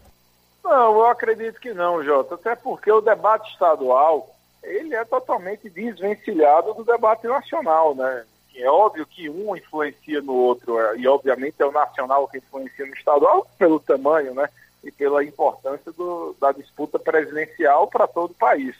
Não, 0.70 0.94
eu 0.94 1.06
acredito 1.06 1.60
que 1.60 1.74
não, 1.74 2.04
Jota, 2.04 2.36
até 2.36 2.54
porque 2.54 2.92
o 2.92 3.00
debate 3.00 3.50
estadual 3.50 4.32
ele 4.62 4.94
é 4.94 5.04
totalmente 5.04 5.68
desvencilhado 5.68 6.74
do 6.74 6.84
debate 6.84 7.26
nacional, 7.26 7.92
né? 7.92 8.24
É 8.54 8.70
óbvio 8.70 9.04
que 9.04 9.28
um 9.28 9.56
influencia 9.56 10.22
no 10.22 10.32
outro, 10.32 10.78
é, 10.78 10.96
e 10.96 11.08
obviamente 11.08 11.56
é 11.58 11.66
o 11.66 11.72
nacional 11.72 12.28
que 12.28 12.38
influencia 12.38 12.86
no 12.86 12.94
estadual 12.94 13.48
pelo 13.58 13.80
tamanho, 13.80 14.32
né? 14.32 14.48
E 14.84 14.92
pela 14.92 15.24
importância 15.24 15.90
do, 15.90 16.36
da 16.40 16.52
disputa 16.52 17.00
presidencial 17.00 17.88
para 17.88 18.06
todo 18.06 18.30
o 18.30 18.34
país. 18.34 18.76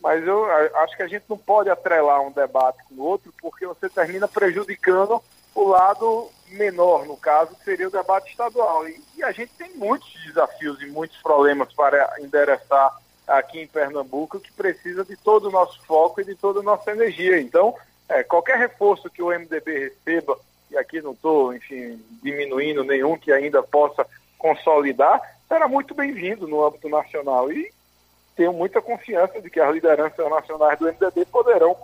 Mas 0.00 0.26
eu 0.26 0.46
acho 0.76 0.96
que 0.96 1.02
a 1.02 1.08
gente 1.08 1.26
não 1.28 1.36
pode 1.36 1.68
atrelar 1.68 2.22
um 2.22 2.32
debate 2.32 2.78
com 2.88 2.94
o 2.94 3.04
outro, 3.04 3.30
porque 3.42 3.66
você 3.66 3.90
termina 3.90 4.26
prejudicando 4.26 5.20
o 5.54 5.68
lado 5.68 6.30
menor, 6.50 7.06
no 7.06 7.16
caso, 7.16 7.54
que 7.54 7.64
seria 7.64 7.88
o 7.88 7.90
debate 7.90 8.30
estadual. 8.30 8.88
E, 8.88 9.00
e, 9.16 9.24
a 9.24 9.32
gente 9.32 9.52
tem 9.56 9.70
muitos 9.74 10.12
desafios 10.24 10.80
e 10.82 10.86
muitos 10.86 11.16
problemas 11.22 11.72
para 11.72 12.14
endereçar 12.20 12.96
aqui 13.26 13.60
em 13.60 13.66
Pernambuco 13.66 14.38
que 14.38 14.52
precisa 14.52 15.04
de 15.04 15.16
todo 15.16 15.48
o 15.48 15.50
nosso 15.50 15.82
foco 15.84 16.20
e 16.20 16.24
de 16.24 16.34
toda 16.34 16.60
a 16.60 16.62
nossa 16.62 16.90
energia. 16.92 17.40
Então, 17.40 17.74
é, 18.08 18.22
qualquer 18.22 18.58
reforço 18.58 19.10
que 19.10 19.22
o 19.22 19.28
MDB 19.28 19.78
receba, 19.78 20.38
e 20.70 20.76
aqui 20.76 21.00
não 21.00 21.12
estou, 21.12 21.54
enfim, 21.54 22.02
diminuindo 22.22 22.84
nenhum 22.84 23.16
que 23.16 23.32
ainda 23.32 23.62
possa 23.62 24.06
consolidar, 24.38 25.20
será 25.48 25.66
muito 25.66 25.94
bem-vindo 25.94 26.46
no 26.46 26.64
âmbito 26.64 26.88
nacional. 26.88 27.50
E 27.50 27.72
tenho 28.36 28.52
muita 28.52 28.82
confiança 28.82 29.40
de 29.40 29.48
que 29.48 29.60
as 29.60 29.72
lideranças 29.72 30.28
nacionais 30.28 30.78
do 30.78 30.86
MDB 30.86 31.24
poderão 31.26 31.76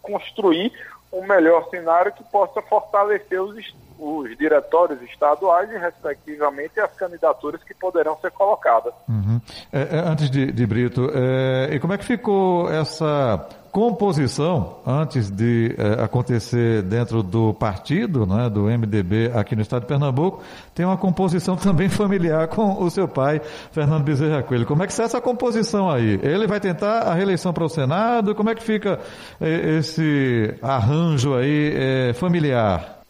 construir 0.00 0.72
um 1.18 1.26
melhor 1.26 1.68
cenário 1.70 2.12
que 2.12 2.22
possa 2.24 2.60
fortalecer 2.62 3.40
os, 3.40 3.56
os 3.98 4.36
diretórios 4.36 5.00
estaduais 5.02 5.70
e, 5.70 5.78
respectivamente, 5.78 6.78
as 6.80 6.92
candidaturas 6.94 7.62
que 7.62 7.74
poderão 7.74 8.16
ser 8.20 8.30
colocadas. 8.32 8.92
Uhum. 9.08 9.40
É, 9.72 9.96
é, 9.96 9.98
antes 10.00 10.30
de, 10.30 10.52
de 10.52 10.66
Brito, 10.66 11.10
é, 11.14 11.74
e 11.74 11.80
como 11.80 11.92
é 11.92 11.98
que 11.98 12.04
ficou 12.04 12.70
essa 12.70 13.48
composição 13.76 14.80
antes 14.86 15.30
de 15.30 15.74
é, 15.76 16.02
acontecer 16.02 16.80
dentro 16.80 17.22
do 17.22 17.52
partido, 17.52 18.24
né, 18.24 18.48
do 18.48 18.62
MDB 18.62 19.30
aqui 19.34 19.54
no 19.54 19.60
estado 19.60 19.82
de 19.82 19.88
Pernambuco, 19.88 20.42
tem 20.74 20.86
uma 20.86 20.96
composição 20.96 21.56
também 21.60 21.86
familiar 21.90 22.48
com 22.48 22.82
o 22.82 22.88
seu 22.88 23.06
pai, 23.06 23.38
Fernando 23.72 24.02
Bezerra 24.02 24.42
Coelho. 24.42 24.64
Como 24.64 24.82
é 24.82 24.86
que 24.86 24.92
está 24.92 25.04
essa 25.04 25.20
composição 25.20 25.90
aí? 25.90 26.18
Ele 26.22 26.46
vai 26.46 26.58
tentar 26.58 27.00
a 27.00 27.12
reeleição 27.12 27.52
para 27.52 27.64
o 27.64 27.68
Senado? 27.68 28.34
Como 28.34 28.48
é 28.48 28.54
que 28.54 28.62
fica 28.62 28.98
é, 29.38 29.76
esse 29.76 30.54
arranjo 30.62 31.34
aí 31.34 31.74
é, 31.76 32.14
familiar? 32.14 33.02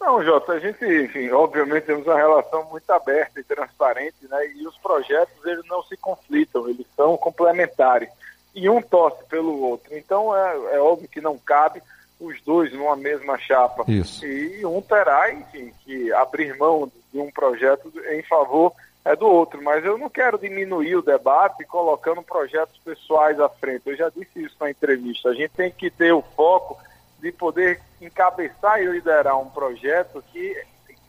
Não, 0.00 0.24
Jota, 0.24 0.52
a 0.52 0.58
gente, 0.58 0.86
enfim, 0.86 1.28
obviamente 1.32 1.84
temos 1.84 2.06
uma 2.06 2.16
relação 2.16 2.64
muito 2.70 2.88
aberta 2.90 3.40
e 3.40 3.44
transparente, 3.44 4.26
né? 4.30 4.38
E 4.56 4.66
os 4.66 4.78
projetos, 4.78 5.34
eles 5.44 5.66
não 5.68 5.82
se 5.82 5.98
conflitam, 5.98 6.66
eles 6.66 6.86
são 6.96 7.14
complementares. 7.18 8.08
E 8.56 8.68
um 8.68 8.80
torce 8.80 9.22
pelo 9.26 9.60
outro. 9.60 9.96
Então, 9.96 10.34
é, 10.34 10.76
é 10.76 10.80
óbvio 10.80 11.08
que 11.08 11.20
não 11.20 11.38
cabe 11.38 11.80
os 12.18 12.40
dois 12.40 12.72
numa 12.72 12.96
mesma 12.96 13.38
chapa. 13.38 13.84
Isso. 13.86 14.26
E 14.26 14.64
um 14.64 14.80
terá, 14.80 15.32
enfim, 15.32 15.72
que 15.84 16.12
abrir 16.12 16.56
mão 16.56 16.90
de 17.12 17.20
um 17.20 17.30
projeto 17.30 17.92
em 18.10 18.22
favor 18.22 18.72
é 19.04 19.14
do 19.14 19.26
outro. 19.26 19.62
Mas 19.62 19.84
eu 19.84 19.98
não 19.98 20.08
quero 20.08 20.38
diminuir 20.38 20.96
o 20.96 21.02
debate 21.02 21.64
colocando 21.66 22.22
projetos 22.22 22.76
pessoais 22.84 23.38
à 23.38 23.48
frente. 23.48 23.82
Eu 23.86 23.96
já 23.96 24.08
disse 24.08 24.42
isso 24.42 24.56
na 24.58 24.70
entrevista. 24.70 25.28
A 25.28 25.34
gente 25.34 25.50
tem 25.50 25.70
que 25.70 25.90
ter 25.90 26.12
o 26.12 26.22
foco 26.34 26.78
de 27.20 27.30
poder 27.30 27.80
encabeçar 28.00 28.80
e 28.80 28.86
liderar 28.86 29.38
um 29.38 29.50
projeto 29.50 30.24
que 30.32 30.56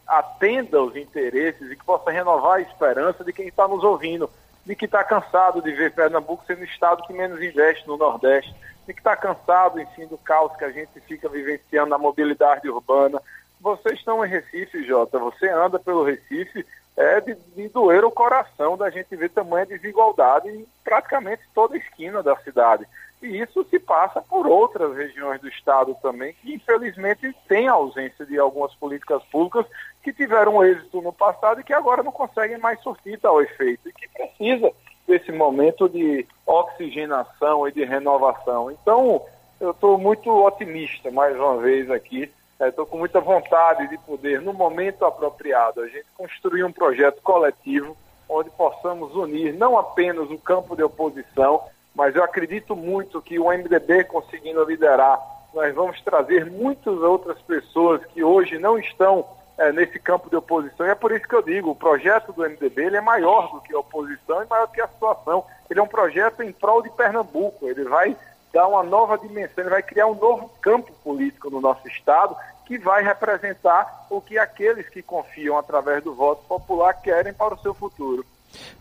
atenda 0.07 0.81
os 0.81 0.95
interesses 0.95 1.69
e 1.69 1.75
que 1.75 1.83
possa 1.83 2.11
renovar 2.11 2.57
a 2.57 2.61
esperança 2.61 3.23
de 3.23 3.33
quem 3.33 3.47
está 3.47 3.67
nos 3.67 3.83
ouvindo, 3.83 4.29
de 4.67 4.75
que 4.75 4.83
está 4.83 5.01
cansado 5.01 5.62
de 5.62 5.71
ver 5.71 5.93
Pernambuco 5.93 6.43
sendo 6.45 6.59
o 6.59 6.65
estado 6.65 7.01
que 7.03 7.13
menos 7.13 7.41
investe 7.41 7.88
no 7.88 7.95
Nordeste, 7.95 8.53
de 8.86 8.93
que 8.93 9.00
está 9.00 9.15
cansado, 9.15 9.79
enfim, 9.79 10.05
do 10.07 10.17
caos 10.17 10.55
que 10.57 10.65
a 10.65 10.69
gente 10.69 11.00
fica 11.07 11.29
vivenciando 11.29 11.89
na 11.89 11.97
mobilidade 11.97 12.69
urbana. 12.69 13.21
Vocês 13.62 13.97
estão 13.97 14.24
em 14.25 14.29
Recife, 14.29 14.86
Jota, 14.86 15.17
você 15.17 15.50
anda 15.50 15.79
pelo 15.79 16.03
Recife, 16.03 16.65
é 16.97 17.21
de, 17.21 17.36
de 17.55 17.69
doer 17.69 18.03
o 18.03 18.12
coração 18.12 18.75
da 18.75 18.89
gente 18.89 19.15
ver 19.15 19.29
tamanha 19.29 19.65
desigualdade 19.65 20.50
em 20.50 20.67
praticamente 20.83 21.43
toda 21.55 21.75
a 21.75 21.77
esquina 21.77 22.21
da 22.21 22.36
cidade. 22.38 22.86
E 23.21 23.39
isso 23.39 23.65
se 23.69 23.79
passa 23.79 24.21
por 24.21 24.45
outras 24.45 24.95
regiões 24.95 25.39
do 25.39 25.47
Estado 25.47 25.95
também, 26.01 26.33
que 26.33 26.53
infelizmente 26.53 27.33
tem 27.47 27.69
a 27.69 27.74
ausência 27.74 28.25
de 28.25 28.38
algumas 28.38 28.75
políticas 28.75 29.24
públicas 29.31 29.65
que 30.07 30.13
tiveram 30.13 30.63
êxito 30.63 31.01
no 31.01 31.11
passado 31.11 31.59
e 31.59 31.63
que 31.65 31.73
agora 31.73 32.01
não 32.01 32.13
conseguem 32.13 32.57
mais 32.57 32.79
surtir 32.79 33.19
tal 33.19 33.41
efeito, 33.41 33.89
e 33.89 33.91
que 33.91 34.07
precisa 34.07 34.71
desse 35.05 35.33
momento 35.33 35.89
de 35.89 36.25
oxigenação 36.45 37.67
e 37.67 37.73
de 37.73 37.83
renovação. 37.83 38.71
Então, 38.71 39.21
eu 39.59 39.71
estou 39.71 39.97
muito 39.97 40.31
otimista, 40.31 41.11
mais 41.11 41.35
uma 41.35 41.57
vez 41.57 41.91
aqui, 41.91 42.31
estou 42.57 42.85
é, 42.85 42.87
com 42.87 42.97
muita 42.97 43.19
vontade 43.19 43.89
de 43.89 43.97
poder, 43.97 44.39
no 44.41 44.53
momento 44.53 45.03
apropriado, 45.03 45.81
a 45.81 45.87
gente 45.87 46.05
construir 46.15 46.63
um 46.63 46.71
projeto 46.71 47.21
coletivo 47.21 47.97
onde 48.29 48.49
possamos 48.51 49.13
unir 49.13 49.53
não 49.55 49.77
apenas 49.77 50.31
o 50.31 50.37
campo 50.37 50.73
de 50.73 50.83
oposição, 50.83 51.63
mas 51.93 52.15
eu 52.15 52.23
acredito 52.23 52.77
muito 52.77 53.21
que 53.21 53.37
o 53.37 53.49
MDB 53.49 54.05
conseguindo 54.05 54.63
liderar, 54.63 55.19
nós 55.53 55.75
vamos 55.75 55.99
trazer 56.01 56.45
muitas 56.45 56.97
outras 56.97 57.41
pessoas 57.41 58.05
que 58.05 58.23
hoje 58.23 58.57
não 58.57 58.77
estão 58.77 59.25
é, 59.57 59.71
nesse 59.71 59.99
campo 59.99 60.29
de 60.29 60.35
oposição. 60.35 60.85
E 60.85 60.89
é 60.89 60.95
por 60.95 61.11
isso 61.11 61.27
que 61.27 61.35
eu 61.35 61.41
digo, 61.41 61.71
o 61.71 61.75
projeto 61.75 62.31
do 62.31 62.43
MDB 62.43 62.85
ele 62.85 62.97
é 62.97 63.01
maior 63.01 63.51
do 63.51 63.61
que 63.61 63.73
a 63.73 63.79
oposição 63.79 64.43
e 64.43 64.47
maior 64.47 64.67
do 64.67 64.73
que 64.73 64.81
a 64.81 64.87
situação. 64.87 65.43
Ele 65.69 65.79
é 65.79 65.83
um 65.83 65.87
projeto 65.87 66.43
em 66.43 66.51
prol 66.51 66.81
de 66.81 66.89
Pernambuco. 66.91 67.67
Ele 67.67 67.83
vai 67.83 68.15
dar 68.53 68.67
uma 68.67 68.83
nova 68.83 69.17
dimensão, 69.17 69.63
ele 69.63 69.69
vai 69.69 69.83
criar 69.83 70.07
um 70.07 70.15
novo 70.15 70.49
campo 70.61 70.91
político 71.03 71.49
no 71.49 71.59
nosso 71.59 71.87
Estado 71.87 72.35
que 72.65 72.77
vai 72.77 73.01
representar 73.01 74.05
o 74.09 74.19
que 74.19 74.37
aqueles 74.37 74.89
que 74.89 75.01
confiam 75.01 75.57
através 75.57 76.03
do 76.03 76.13
voto 76.13 76.43
popular 76.47 76.93
querem 76.93 77.33
para 77.33 77.53
o 77.53 77.59
seu 77.59 77.73
futuro. 77.73 78.25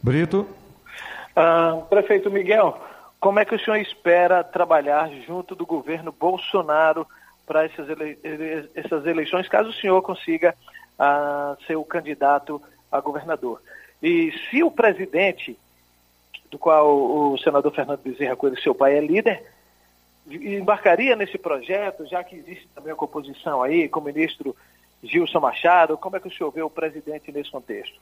Brito. 0.03 0.47
Ah, 1.35 1.83
prefeito 1.89 2.31
Miguel, 2.31 2.77
como 3.21 3.39
é 3.39 3.45
que 3.45 3.55
o 3.55 3.61
senhor 3.61 3.77
espera 3.77 4.43
trabalhar 4.43 5.09
junto 5.27 5.55
do 5.55 5.65
governo 5.65 6.11
Bolsonaro 6.11 7.07
para 7.47 7.65
essas, 7.65 7.89
ele 7.89 8.19
essas 8.75 9.07
eleições, 9.07 9.49
caso 9.49 9.71
o 9.71 9.75
senhor 9.75 10.03
consiga 10.03 10.55
uh, 10.99 11.63
ser 11.65 11.77
o 11.77 11.85
candidato 11.85 12.61
a 12.91 13.01
governador. 13.01 13.63
E 14.03 14.33
se 14.51 14.63
o 14.63 14.71
presidente, 14.71 15.59
do 16.51 16.59
qual 16.59 17.33
o 17.33 17.39
senador 17.39 17.73
Fernando 17.73 18.01
Bezerra 18.01 18.37
Coelho, 18.37 18.61
seu 18.61 18.75
pai, 18.75 18.97
é 18.97 19.01
líder, 19.01 19.43
embarcaria 20.29 21.15
nesse 21.15 21.39
projeto, 21.39 22.07
já 22.07 22.23
que 22.23 22.37
existe 22.37 22.69
também 22.75 22.93
a 22.93 22.97
composição 22.97 23.63
aí, 23.63 23.89
com 23.89 24.01
o 24.01 24.05
ministro 24.05 24.55
Gilson 25.03 25.41
Machado, 25.41 25.97
como 25.97 26.17
é 26.17 26.21
que 26.21 26.29
o 26.29 26.33
senhor 26.33 26.51
vê 26.51 26.63
o 26.63 26.71
presidente 26.71 27.31
nesse 27.31 27.51
contexto? 27.51 27.99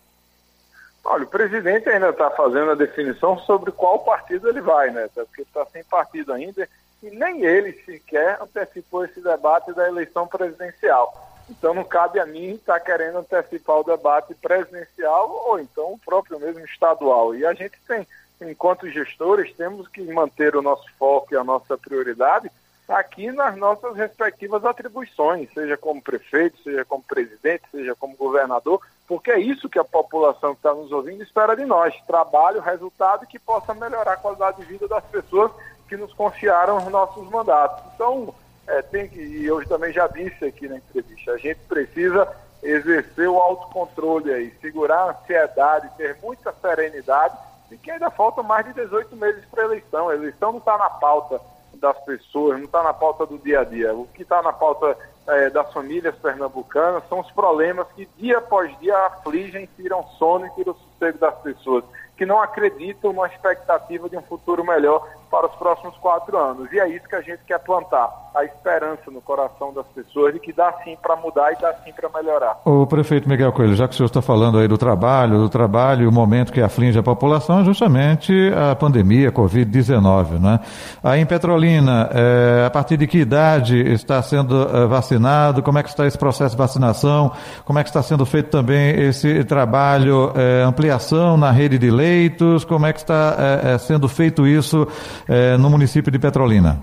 Olha, 1.04 1.24
o 1.24 1.28
presidente 1.28 1.88
ainda 1.88 2.08
está 2.08 2.30
fazendo 2.30 2.70
a 2.70 2.74
definição 2.74 3.38
sobre 3.40 3.70
qual 3.70 3.98
partido 3.98 4.48
ele 4.48 4.62
vai, 4.62 4.90
né? 4.90 5.08
Porque 5.14 5.42
está 5.42 5.66
sem 5.66 5.84
partido 5.84 6.32
ainda 6.32 6.66
e 7.02 7.10
nem 7.10 7.44
ele 7.44 7.72
sequer 7.84 8.40
antecipou 8.40 9.04
esse 9.04 9.20
debate 9.20 9.72
da 9.72 9.86
eleição 9.88 10.26
presidencial. 10.26 11.12
Então 11.48 11.74
não 11.74 11.84
cabe 11.84 12.18
a 12.18 12.26
mim 12.26 12.52
estar 12.52 12.80
querendo 12.80 13.18
antecipar 13.18 13.80
o 13.80 13.84
debate 13.84 14.34
presidencial 14.34 15.30
ou 15.46 15.58
então 15.60 15.92
o 15.92 15.98
próprio 15.98 16.40
mesmo 16.40 16.64
estadual. 16.64 17.34
E 17.34 17.44
a 17.44 17.52
gente 17.52 17.78
tem, 17.86 18.06
enquanto 18.40 18.90
gestores, 18.90 19.54
temos 19.54 19.86
que 19.88 20.02
manter 20.02 20.56
o 20.56 20.62
nosso 20.62 20.86
foco 20.98 21.34
e 21.34 21.36
a 21.36 21.44
nossa 21.44 21.76
prioridade 21.76 22.50
aqui 22.88 23.32
nas 23.32 23.56
nossas 23.56 23.96
respectivas 23.96 24.64
atribuições, 24.64 25.48
seja 25.54 25.76
como 25.76 26.02
prefeito, 26.02 26.62
seja 26.62 26.84
como 26.84 27.02
presidente, 27.02 27.64
seja 27.70 27.94
como 27.94 28.16
governador, 28.16 28.80
porque 29.06 29.30
é 29.30 29.40
isso 29.40 29.68
que 29.68 29.78
a 29.78 29.84
população 29.84 30.50
que 30.50 30.58
está 30.58 30.74
nos 30.74 30.92
ouvindo 30.92 31.22
espera 31.22 31.54
de 31.54 31.64
nós, 31.64 31.94
trabalho, 32.06 32.60
resultado 32.60 33.26
que 33.26 33.38
possa 33.38 33.74
melhorar 33.74 34.12
a 34.12 34.18
qualidade 34.18 34.58
de 34.58 34.66
vida 34.66 34.86
das 34.86 35.04
pessoas 35.04 35.50
que 35.88 35.96
nos 35.96 36.12
confiaram 36.12 36.78
os 36.78 36.88
nossos 36.88 37.28
mandatos. 37.30 37.84
Então, 37.94 38.34
é, 38.66 38.82
tem 38.82 39.08
que, 39.08 39.20
e 39.20 39.46
eu 39.46 39.66
também 39.66 39.92
já 39.92 40.06
disse 40.06 40.44
aqui 40.44 40.68
na 40.68 40.76
entrevista, 40.76 41.32
a 41.32 41.38
gente 41.38 41.60
precisa 41.68 42.28
exercer 42.62 43.28
o 43.28 43.38
autocontrole 43.38 44.32
aí, 44.32 44.54
segurar 44.60 45.00
a 45.00 45.10
ansiedade, 45.10 45.90
ter 45.96 46.16
muita 46.22 46.52
serenidade, 46.60 47.36
e 47.70 47.76
que 47.76 47.90
ainda 47.90 48.10
faltam 48.10 48.42
mais 48.42 48.64
de 48.66 48.72
18 48.72 49.14
meses 49.16 49.44
para 49.50 49.62
a 49.62 49.66
eleição. 49.66 50.08
A 50.08 50.14
eleição 50.14 50.52
não 50.52 50.58
está 50.58 50.78
na 50.78 50.88
pauta 50.88 51.40
das 51.74 51.98
pessoas, 52.04 52.58
não 52.58 52.64
está 52.64 52.82
na 52.82 52.94
pauta 52.94 53.26
do 53.26 53.38
dia 53.38 53.60
a 53.60 53.64
dia. 53.64 53.94
O 53.94 54.06
que 54.06 54.22
está 54.22 54.40
na 54.42 54.52
pauta 54.52 54.96
é, 55.26 55.50
das 55.50 55.72
famílias 55.72 56.14
pernambucanas 56.16 57.02
são 57.08 57.20
os 57.20 57.30
problemas 57.32 57.86
que 57.94 58.08
dia 58.16 58.38
após 58.38 58.76
dia 58.78 58.96
afligem, 59.06 59.68
tiram 59.76 60.06
sono 60.18 60.46
e 60.46 60.50
tiram 60.50 60.72
o 60.72 60.76
sossego 60.76 61.18
das 61.18 61.34
pessoas, 61.40 61.84
que 62.16 62.24
não 62.24 62.40
acreditam 62.40 63.12
na 63.12 63.26
expectativa 63.26 64.08
de 64.08 64.16
um 64.16 64.22
futuro 64.22 64.64
melhor 64.64 65.06
para 65.34 65.48
os 65.48 65.54
próximos 65.56 65.96
quatro 65.96 66.38
anos. 66.38 66.72
E 66.72 66.78
é 66.78 66.88
isso 66.88 67.08
que 67.08 67.16
a 67.16 67.20
gente 67.20 67.40
quer 67.44 67.58
plantar, 67.58 68.08
a 68.32 68.44
esperança 68.44 69.10
no 69.10 69.20
coração 69.20 69.74
das 69.74 69.84
pessoas 69.88 70.32
de 70.32 70.38
que 70.38 70.52
dá 70.52 70.72
sim 70.84 70.96
para 71.02 71.16
mudar 71.16 71.52
e 71.52 71.56
dá 71.60 71.74
sim 71.84 71.92
para 71.92 72.08
melhorar. 72.08 72.60
O 72.64 72.86
prefeito 72.86 73.28
Miguel 73.28 73.52
Coelho, 73.52 73.74
já 73.74 73.88
que 73.88 73.94
o 73.94 73.96
senhor 73.96 74.06
está 74.06 74.22
falando 74.22 74.58
aí 74.58 74.68
do 74.68 74.78
trabalho, 74.78 75.38
do 75.38 75.48
trabalho 75.48 76.08
o 76.08 76.12
momento 76.12 76.52
que 76.52 76.60
aflige 76.60 77.00
a 77.00 77.02
população 77.02 77.62
é 77.62 77.64
justamente 77.64 78.32
a 78.54 78.76
pandemia, 78.76 79.30
a 79.30 79.32
Covid-19, 79.32 80.40
né? 80.40 80.60
Aí 81.02 81.20
em 81.20 81.26
Petrolina, 81.26 82.08
é, 82.12 82.64
a 82.66 82.70
partir 82.70 82.96
de 82.96 83.08
que 83.08 83.18
idade 83.18 83.76
está 83.92 84.22
sendo 84.22 84.68
é, 84.68 84.86
vacinado? 84.86 85.64
Como 85.64 85.78
é 85.78 85.82
que 85.82 85.88
está 85.88 86.06
esse 86.06 86.16
processo 86.16 86.54
de 86.54 86.58
vacinação? 86.58 87.32
Como 87.64 87.76
é 87.80 87.82
que 87.82 87.88
está 87.88 88.04
sendo 88.04 88.24
feito 88.24 88.50
também 88.50 89.00
esse 89.00 89.42
trabalho, 89.42 90.32
é, 90.36 90.62
ampliação 90.62 91.36
na 91.36 91.50
rede 91.50 91.76
de 91.76 91.90
leitos? 91.90 92.64
Como 92.64 92.86
é 92.86 92.92
que 92.92 93.00
está 93.00 93.34
é, 93.64 93.78
sendo 93.78 94.08
feito 94.08 94.46
isso 94.46 94.86
é, 95.28 95.56
no 95.56 95.70
município 95.70 96.10
de 96.10 96.18
Petrolina. 96.18 96.82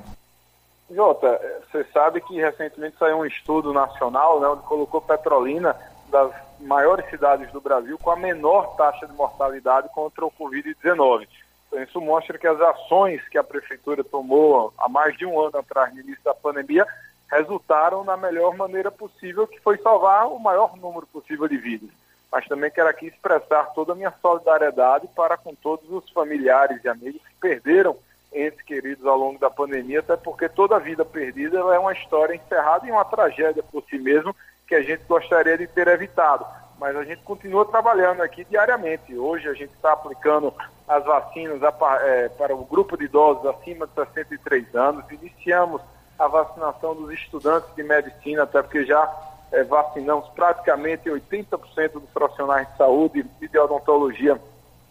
Jota, 0.90 1.40
você 1.72 1.86
sabe 1.94 2.22
que 2.22 2.36
recentemente 2.36 2.98
saiu 2.98 3.18
um 3.18 3.26
estudo 3.26 3.72
nacional 3.74 4.40
né, 4.40 4.48
onde 4.48 4.64
colocou 4.64 5.02
Petrolina 5.02 5.76
das 6.10 6.32
maiores 6.60 7.10
cidades 7.10 7.50
do 7.52 7.62
Brasil 7.62 7.98
com 7.98 8.12
a 8.12 8.16
menor 8.16 8.76
taxa 8.76 9.08
de 9.08 9.14
mortalidade 9.14 9.88
contra 9.94 10.26
o 10.26 10.32
Covid-19. 10.32 11.28
Então, 11.68 11.82
isso 11.82 12.02
mostra 12.02 12.38
que 12.38 12.46
as 12.46 12.60
ações 12.60 13.22
que 13.30 13.38
a 13.38 13.44
prefeitura 13.44 14.04
tomou 14.04 14.74
há 14.78 14.90
mais 14.90 15.18
de 15.18 15.26
um 15.26 15.40
ano 15.40 15.58
atrás, 15.58 15.94
no 15.94 16.02
início 16.02 16.22
da 16.24 16.34
pandemia, 16.34 16.86
resultaram 17.32 18.04
na 18.04 18.18
melhor 18.18 18.58
maneira 18.58 18.92
possível, 18.92 19.48
que 19.48 19.60
foi 19.62 19.78
salvar 19.78 20.28
o 20.28 20.38
maior 20.38 20.76
número 20.76 21.08
possível 21.08 21.48
de 21.48 21.58
vidas. 21.58 21.90
Mas 22.30 22.46
também 22.46 22.70
quero 22.70 22.90
aqui 22.90 23.08
expressar 23.08 23.72
toda 23.74 23.94
a 23.94 23.96
minha 23.96 24.14
solidariedade 24.22 25.08
para 25.16 25.38
com 25.38 25.56
todos 25.56 25.90
os 25.90 26.10
familiares 26.10 26.84
e 26.84 26.90
amigos 26.90 27.22
que 27.22 27.36
perderam 27.40 27.96
entes 28.34 28.62
queridos 28.62 29.06
ao 29.06 29.18
longo 29.18 29.40
da 29.40 29.50
pandemia, 29.50 30.00
até 30.00 30.16
porque 30.16 30.48
toda 30.48 30.80
vida 30.80 31.04
perdida 31.04 31.58
é 31.58 31.80
uma 31.80 31.94
história 31.94 32.36
encerrada 32.36 32.88
e 32.88 32.92
uma 32.92 33.06
tragédia 33.06 33.64
por 33.64 33.84
si 33.90 33.98
mesmo 33.98 34.36
que 34.68 34.76
a 34.76 34.82
gente 34.82 35.04
gostaria 35.04 35.58
de 35.58 35.68
ter 35.68 35.88
evitado. 35.88 36.46
Mas 36.80 36.96
a 36.96 37.04
gente 37.04 37.22
continua 37.24 37.66
trabalhando 37.66 38.22
aqui 38.22 38.44
diariamente. 38.46 39.16
Hoje 39.16 39.48
a 39.48 39.54
gente 39.54 39.74
está 39.74 39.94
aplicando 39.94 40.54
as 40.88 41.04
vacinas 41.04 41.62
é, 42.02 42.30
para 42.30 42.56
o 42.56 42.66
grupo 42.66 42.98
de 42.98 43.06
idosos 43.06 43.46
acima 43.46 43.86
de 43.86 43.94
63 43.94 44.74
anos. 44.76 45.04
Iniciamos 45.12 45.82
a 46.18 46.28
vacinação 46.28 46.96
dos 46.96 47.12
estudantes 47.12 47.70
de 47.76 47.84
medicina, 47.84 48.44
até 48.44 48.62
porque 48.62 48.86
já 48.86 49.12
é, 49.52 49.64
vacinamos 49.64 50.28
praticamente 50.30 51.10
80% 51.10 51.94
dos 51.94 52.10
profissionais 52.14 52.68
de 52.70 52.78
saúde 52.78 53.26
e 53.42 53.48
de 53.48 53.60
odontologia 53.60 54.40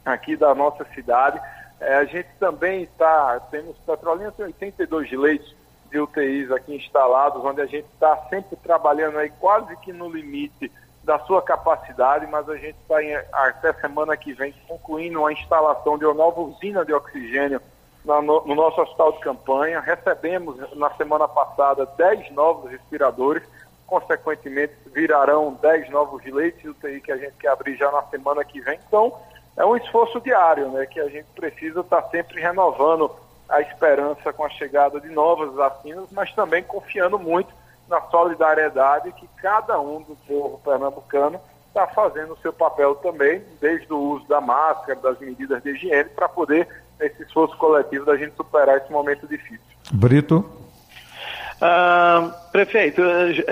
aqui 0.04 0.36
da 0.36 0.54
nossa 0.54 0.84
cidade. 0.94 1.40
É, 1.80 1.94
a 1.96 2.04
gente 2.04 2.28
também 2.38 2.82
está, 2.82 3.40
temos 3.50 3.76
Petrolina 3.78 4.30
tem 4.32 4.46
82 4.46 5.10
leitos 5.12 5.56
de 5.90 5.98
UTIs 5.98 6.50
aqui 6.52 6.76
instalados, 6.76 7.42
onde 7.42 7.60
a 7.60 7.66
gente 7.66 7.86
está 7.94 8.16
sempre 8.28 8.56
trabalhando 8.56 9.18
aí 9.18 9.30
quase 9.40 9.74
que 9.78 9.92
no 9.92 10.08
limite 10.08 10.70
da 11.02 11.18
sua 11.20 11.40
capacidade, 11.42 12.26
mas 12.26 12.48
a 12.48 12.56
gente 12.56 12.76
está 12.82 12.96
até 13.32 13.72
semana 13.72 14.16
que 14.16 14.32
vem 14.32 14.54
concluindo 14.68 15.24
a 15.24 15.32
instalação 15.32 15.98
de 15.98 16.04
uma 16.04 16.14
nova 16.14 16.40
usina 16.42 16.84
de 16.84 16.92
oxigênio 16.92 17.60
no, 18.04 18.22
no 18.22 18.54
nosso 18.54 18.80
hospital 18.80 19.12
de 19.12 19.20
campanha. 19.20 19.80
Recebemos 19.80 20.56
na 20.76 20.90
semana 20.94 21.26
passada 21.26 21.86
10 21.96 22.30
novos 22.32 22.70
respiradores, 22.70 23.42
consequentemente 23.86 24.74
virarão 24.92 25.58
10 25.60 25.90
novos 25.90 26.22
leitos 26.24 26.60
de 26.60 26.68
UTI 26.68 27.00
que 27.00 27.10
a 27.10 27.16
gente 27.16 27.34
quer 27.38 27.48
abrir 27.48 27.76
já 27.76 27.90
na 27.90 28.02
semana 28.02 28.44
que 28.44 28.60
vem. 28.60 28.78
Então, 28.86 29.12
é 29.60 29.66
um 29.66 29.76
esforço 29.76 30.18
diário, 30.20 30.70
né, 30.70 30.86
que 30.86 30.98
a 30.98 31.08
gente 31.08 31.26
precisa 31.34 31.80
estar 31.80 32.02
sempre 32.04 32.40
renovando 32.40 33.10
a 33.46 33.60
esperança 33.60 34.32
com 34.32 34.42
a 34.42 34.48
chegada 34.48 34.98
de 34.98 35.10
novas 35.10 35.52
vacinas, 35.52 36.06
mas 36.12 36.32
também 36.32 36.62
confiando 36.62 37.18
muito 37.18 37.52
na 37.86 38.00
solidariedade 38.02 39.12
que 39.12 39.28
cada 39.42 39.78
um 39.78 40.00
do 40.00 40.16
povo 40.26 40.58
pernambucano 40.64 41.38
está 41.68 41.86
fazendo 41.88 42.32
o 42.32 42.38
seu 42.38 42.54
papel 42.54 42.94
também, 42.96 43.42
desde 43.60 43.92
o 43.92 43.98
uso 43.98 44.26
da 44.26 44.40
máscara, 44.40 44.98
das 44.98 45.18
medidas 45.18 45.62
de 45.62 45.70
higiene, 45.72 46.08
para 46.08 46.28
poder, 46.28 46.66
nesse 46.98 47.22
esforço 47.22 47.56
coletivo, 47.58 48.06
da 48.06 48.16
gente 48.16 48.34
superar 48.36 48.78
esse 48.78 48.90
momento 48.90 49.26
difícil. 49.26 49.60
Brito. 49.92 50.42
Ah, 51.60 52.30
prefeito, 52.50 53.02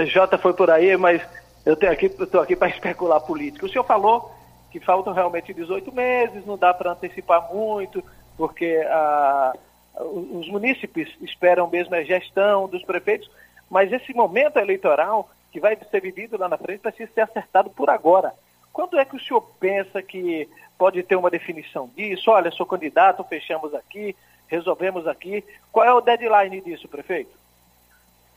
Jota 0.07 0.38
foi 0.38 0.55
por 0.55 0.71
aí, 0.71 0.97
mas 0.97 1.21
eu 1.66 1.75
estou 1.75 1.90
aqui, 1.90 2.11
aqui 2.42 2.57
para 2.57 2.68
especular 2.68 3.21
política. 3.21 3.66
O 3.66 3.68
senhor 3.68 3.85
falou 3.85 4.38
que 4.70 4.81
faltam 4.81 5.12
realmente 5.12 5.54
18 5.54 5.92
meses, 5.92 6.46
não 6.46 6.57
dá 6.57 6.72
para 6.74 6.92
antecipar 6.92 7.52
muito, 7.52 8.04
porque 8.37 8.85
ah, 8.88 9.54
os 10.00 10.48
munícipes 10.48 11.09
esperam 11.20 11.68
mesmo 11.68 11.94
a 11.94 12.02
gestão 12.02 12.68
dos 12.68 12.85
prefeitos, 12.85 13.31
mas 13.70 13.92
esse 13.92 14.14
momento 14.14 14.59
eleitoral 14.59 15.28
que 15.50 15.61
vai 15.61 15.76
ser 15.90 16.00
vivido 16.00 16.38
lá 16.38 16.48
na 16.48 16.59
frente 16.59 16.81
precisa 16.81 17.11
ser 17.12 17.20
acertado 17.22 17.70
por 17.70 17.90
agora. 17.90 18.33
Quando 18.72 18.98
é 18.98 19.04
que 19.04 19.16
o 19.16 19.20
senhor 19.20 19.40
pensa 19.59 20.02
que 20.02 20.48
pode 20.76 21.02
ter 21.02 21.16
uma 21.16 21.31
definição 21.31 21.90
disso? 21.96 22.31
Olha, 22.31 22.50
sou 22.50 22.66
candidato, 22.66 23.24
fechamos 23.24 23.74
aqui, 23.74 24.14
resolvemos 24.46 25.07
aqui. 25.07 25.42
Qual 25.72 25.85
é 25.85 25.92
o 25.92 26.00
deadline 26.00 26.61
disso, 26.61 26.87
prefeito? 26.88 27.37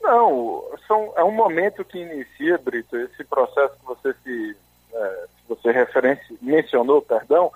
Não, 0.01 0.63
são, 0.87 1.13
é 1.15 1.23
um 1.23 1.31
momento 1.31 1.85
que 1.85 1.99
inicia, 1.99 2.57
Brito, 2.57 2.97
esse 2.97 3.23
processo 3.23 3.75
que 3.77 3.85
você 3.85 4.13
se 4.23 4.57
é, 4.93 5.25
você 5.47 5.71
referência, 5.71 6.25
mencionou, 6.41 7.01
perdão, 7.01 7.51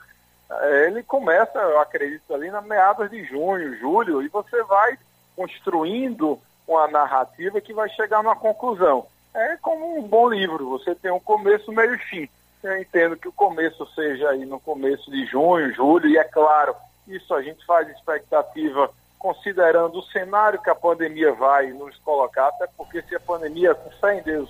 é, 0.50 0.88
ele 0.88 1.04
começa, 1.04 1.58
eu 1.58 1.80
acredito, 1.80 2.34
ali 2.34 2.50
na 2.52 2.62
meados 2.62 3.10
de 3.10 3.24
junho, 3.26 3.78
julho, 3.78 4.22
e 4.22 4.28
você 4.28 4.62
vai 4.64 4.98
construindo 5.36 6.40
uma 6.68 6.88
narrativa 6.88 7.62
que 7.62 7.74
vai 7.74 7.90
chegar 7.90 8.24
numa 8.24 8.36
conclusão. 8.36 9.06
É 9.34 9.58
como 9.58 9.98
um 9.98 10.04
bom 10.04 10.30
livro, 10.30 10.70
você 10.70 10.96
tem 10.96 11.12
um 11.12 11.20
começo, 11.20 11.72
meio 11.72 11.96
e 11.96 12.00
fim. 12.00 12.30
Eu 12.64 12.78
entendo 12.80 13.18
que 13.18 13.28
o 13.28 13.34
começo 13.34 13.86
seja 13.94 14.30
aí 14.30 14.46
no 14.46 14.60
começo 14.60 15.12
de 15.12 15.26
junho, 15.26 15.74
julho, 15.74 16.08
e 16.08 16.18
é 16.18 16.24
claro, 16.24 16.76
isso 17.08 17.34
a 17.34 17.42
gente 17.42 17.64
faz 17.66 17.88
expectativa 17.90 18.90
considerando 19.20 20.00
o 20.00 20.04
cenário 20.04 20.62
que 20.62 20.70
a 20.70 20.76
pandemia 20.76 21.34
vai 21.34 21.68
nos 21.68 21.98
colocar, 21.98 22.48
até 22.48 22.68
porque 22.78 23.02
se 23.04 23.16
a 23.16 23.20
pandemia, 23.20 23.74
com 23.74 23.90
fé 23.92 24.20
em 24.20 24.22
Deus, 24.22 24.50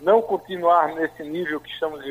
não 0.00 0.20
continuar 0.22 0.94
nesse 0.94 1.22
nível 1.22 1.60
que 1.60 1.70
estamos 1.70 2.02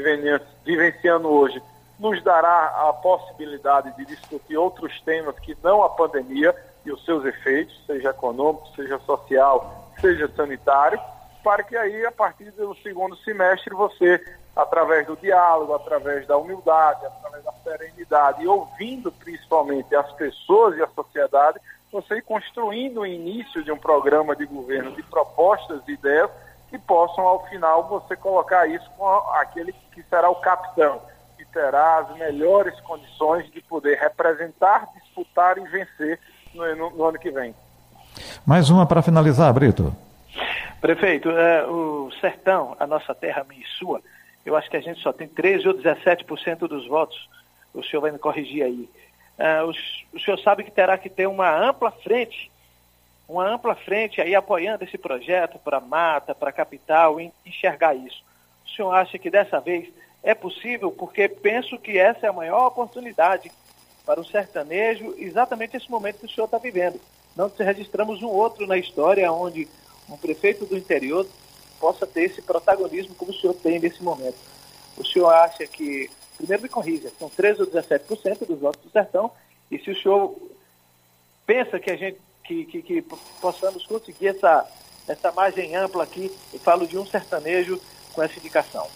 vivenciando 0.65 1.29
hoje, 1.29 1.61
nos 1.99 2.21
dará 2.23 2.89
a 2.89 2.93
possibilidade 2.93 3.95
de 3.95 4.05
discutir 4.05 4.57
outros 4.57 4.99
temas 5.01 5.37
que 5.39 5.55
não 5.63 5.83
a 5.83 5.89
pandemia 5.89 6.55
e 6.85 6.91
os 6.91 7.03
seus 7.05 7.23
efeitos, 7.23 7.79
seja 7.85 8.09
econômico, 8.09 8.67
seja 8.75 8.99
social, 8.99 9.91
seja 10.01 10.27
sanitário, 10.35 10.99
para 11.43 11.63
que 11.63 11.75
aí, 11.75 12.05
a 12.05 12.11
partir 12.11 12.51
do 12.51 12.75
segundo 12.75 13.15
semestre, 13.17 13.73
você, 13.73 14.21
através 14.55 15.05
do 15.05 15.15
diálogo, 15.17 15.73
através 15.73 16.25
da 16.25 16.37
humildade, 16.37 17.05
através 17.05 17.43
da 17.43 17.53
serenidade 17.63 18.43
e 18.43 18.47
ouvindo 18.47 19.11
principalmente 19.11 19.93
as 19.95 20.11
pessoas 20.13 20.77
e 20.77 20.81
a 20.81 20.87
sociedade, 20.87 21.59
você 21.91 22.15
ir 22.15 22.23
construindo 22.23 23.01
o 23.01 23.05
início 23.05 23.63
de 23.63 23.71
um 23.71 23.77
programa 23.77 24.35
de 24.35 24.45
governo 24.45 24.91
de 24.91 25.03
propostas 25.03 25.81
e 25.87 25.91
ideias 25.91 26.31
que 26.73 26.79
possam, 26.79 27.23
ao 27.23 27.45
final, 27.49 27.87
você 27.87 28.15
colocar 28.15 28.65
isso 28.65 28.89
com 28.97 29.07
aquele 29.35 29.71
que 29.91 30.01
será 30.09 30.27
o 30.27 30.35
capitão, 30.37 30.99
que 31.37 31.45
terá 31.45 31.99
as 31.99 32.17
melhores 32.17 32.79
condições 32.81 33.45
de 33.51 33.61
poder 33.61 33.99
representar, 33.99 34.87
disputar 34.95 35.55
e 35.59 35.67
vencer 35.67 36.19
no, 36.51 36.75
no, 36.75 36.89
no 36.89 37.05
ano 37.05 37.19
que 37.19 37.29
vem. 37.29 37.53
Mais 38.43 38.71
uma 38.71 38.87
para 38.87 39.03
finalizar, 39.03 39.53
Brito. 39.53 39.95
Prefeito, 40.81 41.29
é, 41.29 41.63
o 41.67 42.09
sertão, 42.19 42.75
a 42.79 42.87
nossa 42.87 43.13
terra 43.13 43.45
minha 43.47 43.61
e 43.61 43.77
sua, 43.77 44.01
eu 44.43 44.55
acho 44.55 44.67
que 44.67 44.77
a 44.77 44.81
gente 44.81 44.99
só 44.99 45.13
tem 45.13 45.27
13 45.27 45.67
ou 45.67 45.75
17% 45.75 46.67
dos 46.67 46.87
votos. 46.87 47.29
O 47.71 47.83
senhor 47.83 48.01
vai 48.01 48.09
me 48.09 48.17
corrigir 48.17 48.63
aí. 48.63 48.89
É, 49.37 49.61
o, 49.61 49.69
o 49.69 50.19
senhor 50.19 50.39
sabe 50.39 50.63
que 50.63 50.71
terá 50.71 50.97
que 50.97 51.07
ter 51.07 51.27
uma 51.27 51.55
ampla 51.55 51.91
frente 51.91 52.51
uma 53.27 53.47
ampla 53.47 53.75
frente 53.75 54.21
aí 54.21 54.35
apoiando 54.35 54.83
esse 54.83 54.97
projeto 54.97 55.57
para 55.59 55.79
mata, 55.79 56.35
para 56.35 56.51
capital, 56.51 57.19
enxergar 57.45 57.95
isso. 57.95 58.23
O 58.65 58.69
senhor 58.69 58.91
acha 58.91 59.17
que 59.17 59.29
dessa 59.29 59.59
vez 59.59 59.89
é 60.21 60.33
possível? 60.33 60.91
Porque 60.91 61.27
penso 61.27 61.77
que 61.77 61.97
essa 61.97 62.25
é 62.25 62.29
a 62.29 62.33
maior 62.33 62.67
oportunidade 62.67 63.51
para 64.05 64.19
o 64.19 64.25
sertanejo, 64.25 65.15
exatamente 65.17 65.77
esse 65.77 65.89
momento 65.89 66.19
que 66.19 66.25
o 66.25 66.29
senhor 66.29 66.45
está 66.45 66.57
vivendo. 66.57 66.99
Não 67.35 67.49
se 67.49 67.63
registramos 67.63 68.21
um 68.21 68.27
outro 68.27 68.67
na 68.67 68.77
história 68.77 69.31
onde 69.31 69.67
um 70.09 70.17
prefeito 70.17 70.65
do 70.65 70.77
interior 70.77 71.25
possa 71.79 72.05
ter 72.05 72.23
esse 72.23 72.41
protagonismo 72.41 73.15
como 73.15 73.31
o 73.31 73.33
senhor 73.33 73.53
tem 73.55 73.79
nesse 73.79 74.03
momento. 74.03 74.37
O 74.97 75.05
senhor 75.05 75.29
acha 75.29 75.65
que, 75.65 76.09
primeiro 76.37 76.63
me 76.63 76.69
corrija, 76.69 77.11
são 77.17 77.29
13 77.29 77.61
ou 77.61 77.67
17% 77.67 78.45
dos 78.45 78.59
votos 78.59 78.81
do 78.83 78.91
sertão, 78.91 79.31
e 79.71 79.79
se 79.79 79.89
o 79.89 80.01
senhor 80.01 80.35
pensa 81.45 81.79
que 81.79 81.89
a 81.89 81.95
gente 81.95 82.19
que, 82.43 82.65
que, 82.65 82.81
que 82.81 83.01
possamos 83.41 83.85
conseguir 83.85 84.27
essa, 84.27 84.67
essa 85.07 85.31
margem 85.31 85.75
ampla 85.75 86.03
aqui. 86.03 86.35
Eu 86.53 86.59
falo 86.59 86.87
de 86.87 86.97
um 86.97 87.05
sertanejo 87.05 87.79
com 88.13 88.21
essa 88.21 88.37
indicação. 88.37 88.87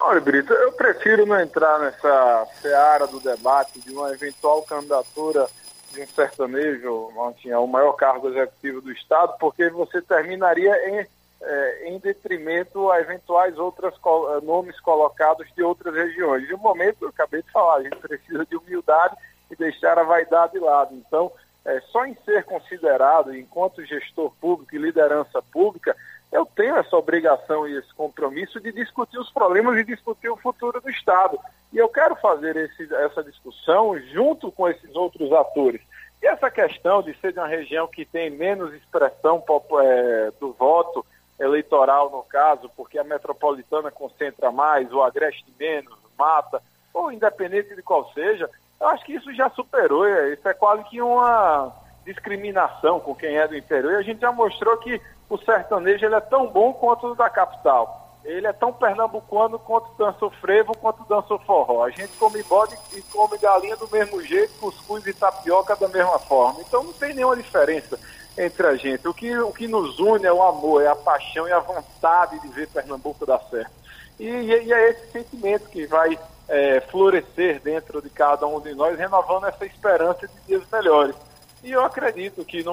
Olha, 0.00 0.20
Brito, 0.20 0.52
eu 0.52 0.72
prefiro 0.72 1.26
não 1.26 1.40
entrar 1.40 1.78
nessa 1.80 2.46
seara 2.62 3.06
do 3.06 3.18
debate 3.18 3.80
de 3.80 3.92
uma 3.92 4.12
eventual 4.12 4.62
candidatura 4.62 5.48
de 5.92 6.02
um 6.02 6.06
sertanejo, 6.06 7.10
assim, 7.28 7.50
ao 7.50 7.66
maior 7.66 7.92
cargo 7.94 8.28
executivo 8.28 8.80
do 8.80 8.92
Estado, 8.92 9.34
porque 9.40 9.68
você 9.70 10.00
terminaria 10.00 10.72
em, 10.88 11.06
é, 11.40 11.88
em 11.88 11.98
detrimento 11.98 12.90
a 12.90 13.00
eventuais 13.00 13.58
outros 13.58 13.94
eh, 13.94 14.40
nomes 14.44 14.78
colocados 14.80 15.48
de 15.56 15.62
outras 15.62 15.94
regiões. 15.94 16.46
De 16.46 16.54
um 16.54 16.58
momento, 16.58 16.98
eu 17.02 17.08
acabei 17.08 17.42
de 17.42 17.50
falar, 17.50 17.76
a 17.76 17.82
gente 17.82 17.96
precisa 17.96 18.46
de 18.46 18.56
humildade 18.56 19.16
e 19.50 19.56
deixar 19.56 19.98
a 19.98 20.04
vaidade 20.04 20.52
de 20.52 20.58
lado. 20.60 20.94
Então, 20.94 21.32
é, 21.68 21.80
só 21.92 22.06
em 22.06 22.16
ser 22.24 22.44
considerado, 22.44 23.36
enquanto 23.36 23.84
gestor 23.84 24.32
público 24.40 24.74
e 24.74 24.78
liderança 24.78 25.42
pública, 25.42 25.94
eu 26.32 26.46
tenho 26.46 26.76
essa 26.76 26.96
obrigação 26.96 27.68
e 27.68 27.76
esse 27.76 27.92
compromisso 27.94 28.58
de 28.58 28.72
discutir 28.72 29.18
os 29.18 29.30
problemas 29.30 29.76
e 29.76 29.84
discutir 29.84 30.30
o 30.30 30.36
futuro 30.36 30.80
do 30.80 30.88
Estado. 30.88 31.38
E 31.70 31.76
eu 31.76 31.88
quero 31.90 32.16
fazer 32.16 32.56
esse, 32.56 32.94
essa 32.94 33.22
discussão 33.22 33.98
junto 34.12 34.50
com 34.50 34.66
esses 34.66 34.94
outros 34.96 35.30
atores. 35.30 35.82
E 36.22 36.26
essa 36.26 36.50
questão 36.50 37.02
de 37.02 37.14
ser 37.20 37.34
de 37.34 37.38
uma 37.38 37.46
região 37.46 37.86
que 37.86 38.06
tem 38.06 38.30
menos 38.30 38.72
expressão 38.72 39.44
é, 39.82 40.32
do 40.40 40.52
voto 40.54 41.04
eleitoral, 41.38 42.10
no 42.10 42.22
caso, 42.22 42.70
porque 42.76 42.98
a 42.98 43.04
metropolitana 43.04 43.90
concentra 43.90 44.50
mais, 44.50 44.90
o 44.90 45.02
agreste 45.02 45.44
menos, 45.58 45.96
mata, 46.18 46.62
ou 46.94 47.12
independente 47.12 47.76
de 47.76 47.82
qual 47.82 48.10
seja, 48.12 48.50
eu 48.80 48.88
acho 48.88 49.04
que 49.04 49.14
isso 49.14 49.32
já 49.34 49.50
superou, 49.50 50.06
é, 50.06 50.32
isso 50.32 50.48
é 50.48 50.54
quase 50.54 50.84
que 50.84 51.00
uma 51.00 51.72
discriminação 52.04 53.00
com 53.00 53.14
quem 53.14 53.36
é 53.36 53.46
do 53.46 53.56
interior. 53.56 53.94
E 53.94 53.96
a 53.96 54.02
gente 54.02 54.20
já 54.20 54.32
mostrou 54.32 54.76
que 54.78 55.00
o 55.28 55.36
sertanejo 55.38 56.06
ele 56.06 56.14
é 56.14 56.20
tão 56.20 56.46
bom 56.46 56.72
quanto 56.72 57.08
o 57.08 57.14
da 57.14 57.28
capital. 57.28 58.06
Ele 58.24 58.46
é 58.46 58.52
tão 58.52 58.72
pernambucano 58.72 59.58
quanto 59.58 59.96
dança 59.96 60.24
o 60.24 60.30
frevo, 60.30 60.76
quanto 60.76 61.04
dança 61.04 61.34
o 61.34 61.38
forró. 61.38 61.84
A 61.84 61.90
gente 61.90 62.16
come 62.18 62.42
bode 62.42 62.76
e 62.92 63.02
come 63.02 63.38
galinha 63.38 63.76
do 63.76 63.88
mesmo 63.90 64.22
jeito, 64.22 64.58
cuscuz 64.60 65.06
e 65.06 65.12
tapioca 65.12 65.76
da 65.76 65.88
mesma 65.88 66.18
forma. 66.18 66.60
Então 66.60 66.82
não 66.82 66.92
tem 66.92 67.14
nenhuma 67.14 67.36
diferença 67.36 67.98
entre 68.36 68.66
a 68.66 68.76
gente. 68.76 69.06
O 69.06 69.14
que, 69.14 69.36
o 69.38 69.52
que 69.52 69.66
nos 69.66 69.98
une 69.98 70.26
é 70.26 70.32
o 70.32 70.42
amor, 70.42 70.82
é 70.82 70.88
a 70.88 70.96
paixão 70.96 71.46
e 71.48 71.52
a 71.52 71.58
vontade 71.58 72.38
de 72.40 72.48
ver 72.48 72.68
Pernambuco 72.68 73.26
dar 73.26 73.40
certo. 73.50 73.72
E, 74.18 74.24
e 74.24 74.72
é 74.72 74.90
esse 74.90 75.12
sentimento 75.12 75.68
que 75.68 75.86
vai 75.86 76.18
é, 76.48 76.80
florescer 76.80 77.60
dentro 77.60 78.00
de 78.00 78.08
cada 78.08 78.46
um 78.46 78.60
de 78.60 78.74
nós, 78.74 78.98
renovando 78.98 79.46
essa 79.46 79.66
esperança 79.66 80.26
de 80.26 80.34
dias 80.46 80.62
melhores. 80.72 81.14
E 81.62 81.72
eu 81.72 81.84
acredito 81.84 82.44
que, 82.44 82.64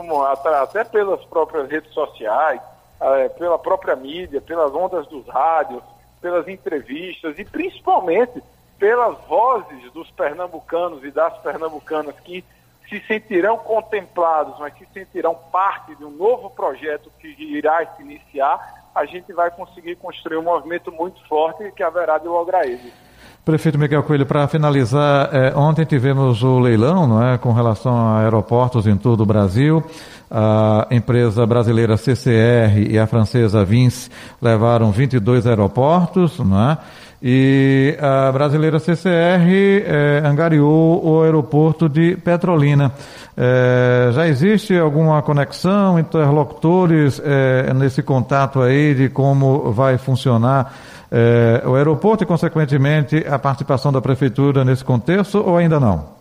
até 0.62 0.84
pelas 0.84 1.24
próprias 1.26 1.70
redes 1.70 1.92
sociais, 1.92 2.62
é, 3.00 3.30
pela 3.30 3.60
própria 3.60 3.96
mídia, 3.96 4.40
pelas 4.40 4.74
ondas 4.74 5.08
dos 5.08 5.28
rádios, 5.28 5.84
pelas 6.22 6.48
entrevistas 6.48 7.38
e 7.38 7.44
principalmente 7.44 8.42
pelas 8.80 9.18
vozes 9.28 9.92
dos 9.92 10.10
pernambucanos 10.12 11.04
e 11.04 11.12
das 11.12 11.38
pernambucanas 11.40 12.16
que 12.22 12.44
se 12.90 13.00
sentirão 13.08 13.58
contemplados, 13.58 14.58
mas 14.60 14.78
se 14.78 14.88
sentirão 14.94 15.36
parte 15.52 15.96
de 15.96 16.06
um 16.06 16.12
novo 16.12 16.50
projeto 16.50 17.12
que 17.20 17.28
irá 17.28 17.86
se 17.96 18.02
iniciar, 18.02 18.90
a 18.94 19.06
gente 19.06 19.34
vai 19.34 19.50
conseguir 19.50 19.96
construir 19.96 20.38
um 20.38 20.44
movimento 20.44 20.92
muito 20.92 21.24
forte 21.28 21.72
que 21.72 21.84
haverá 21.84 22.18
de 22.18 22.28
lograr 22.28 22.66
êxito. 22.66 23.05
Prefeito 23.46 23.78
Miguel 23.78 24.02
Coelho, 24.02 24.26
para 24.26 24.48
finalizar, 24.48 25.30
é, 25.32 25.56
ontem 25.56 25.86
tivemos 25.86 26.42
o 26.42 26.58
leilão 26.58 27.06
não 27.06 27.24
é, 27.24 27.38
com 27.38 27.54
relação 27.54 27.96
a 27.96 28.22
aeroportos 28.22 28.88
em 28.88 28.98
todo 28.98 29.22
o 29.22 29.26
Brasil. 29.26 29.84
A 30.32 30.88
empresa 30.90 31.46
brasileira 31.46 31.96
CCR 31.96 32.90
e 32.90 32.98
a 32.98 33.06
francesa 33.06 33.64
Vinci 33.64 34.10
levaram 34.42 34.92
22 34.92 35.46
aeroportos, 35.46 36.40
não 36.40 36.72
é? 36.72 36.78
E 37.22 37.98
a 38.00 38.32
brasileira 38.32 38.80
CCR 38.80 39.50
é, 39.86 40.22
angariou 40.24 41.04
o 41.04 41.22
aeroporto 41.24 41.88
de 41.88 42.16
Petrolina. 42.18 42.92
É, 43.38 44.10
já 44.12 44.28
existe 44.28 44.78
alguma 44.78 45.22
conexão, 45.22 46.00
interlocutores 46.00 47.22
é, 47.24 47.74
nesse 47.74 48.04
contato 48.04 48.62
aí 48.62 48.94
de 48.94 49.10
como 49.10 49.72
vai 49.72 49.98
funcionar 49.98 50.74
é, 51.12 51.62
o 51.66 51.76
aeroporto 51.76 52.24
e, 52.24 52.28
consequentemente, 52.28 53.26
a 53.28 53.40
participação 53.40 53.92
da 53.92 54.02
Prefeitura 54.02 54.64
nesse 54.64 54.84
contexto 54.84 55.38
ou 55.38 55.58
ainda 55.58 55.80
não? 55.80 56.16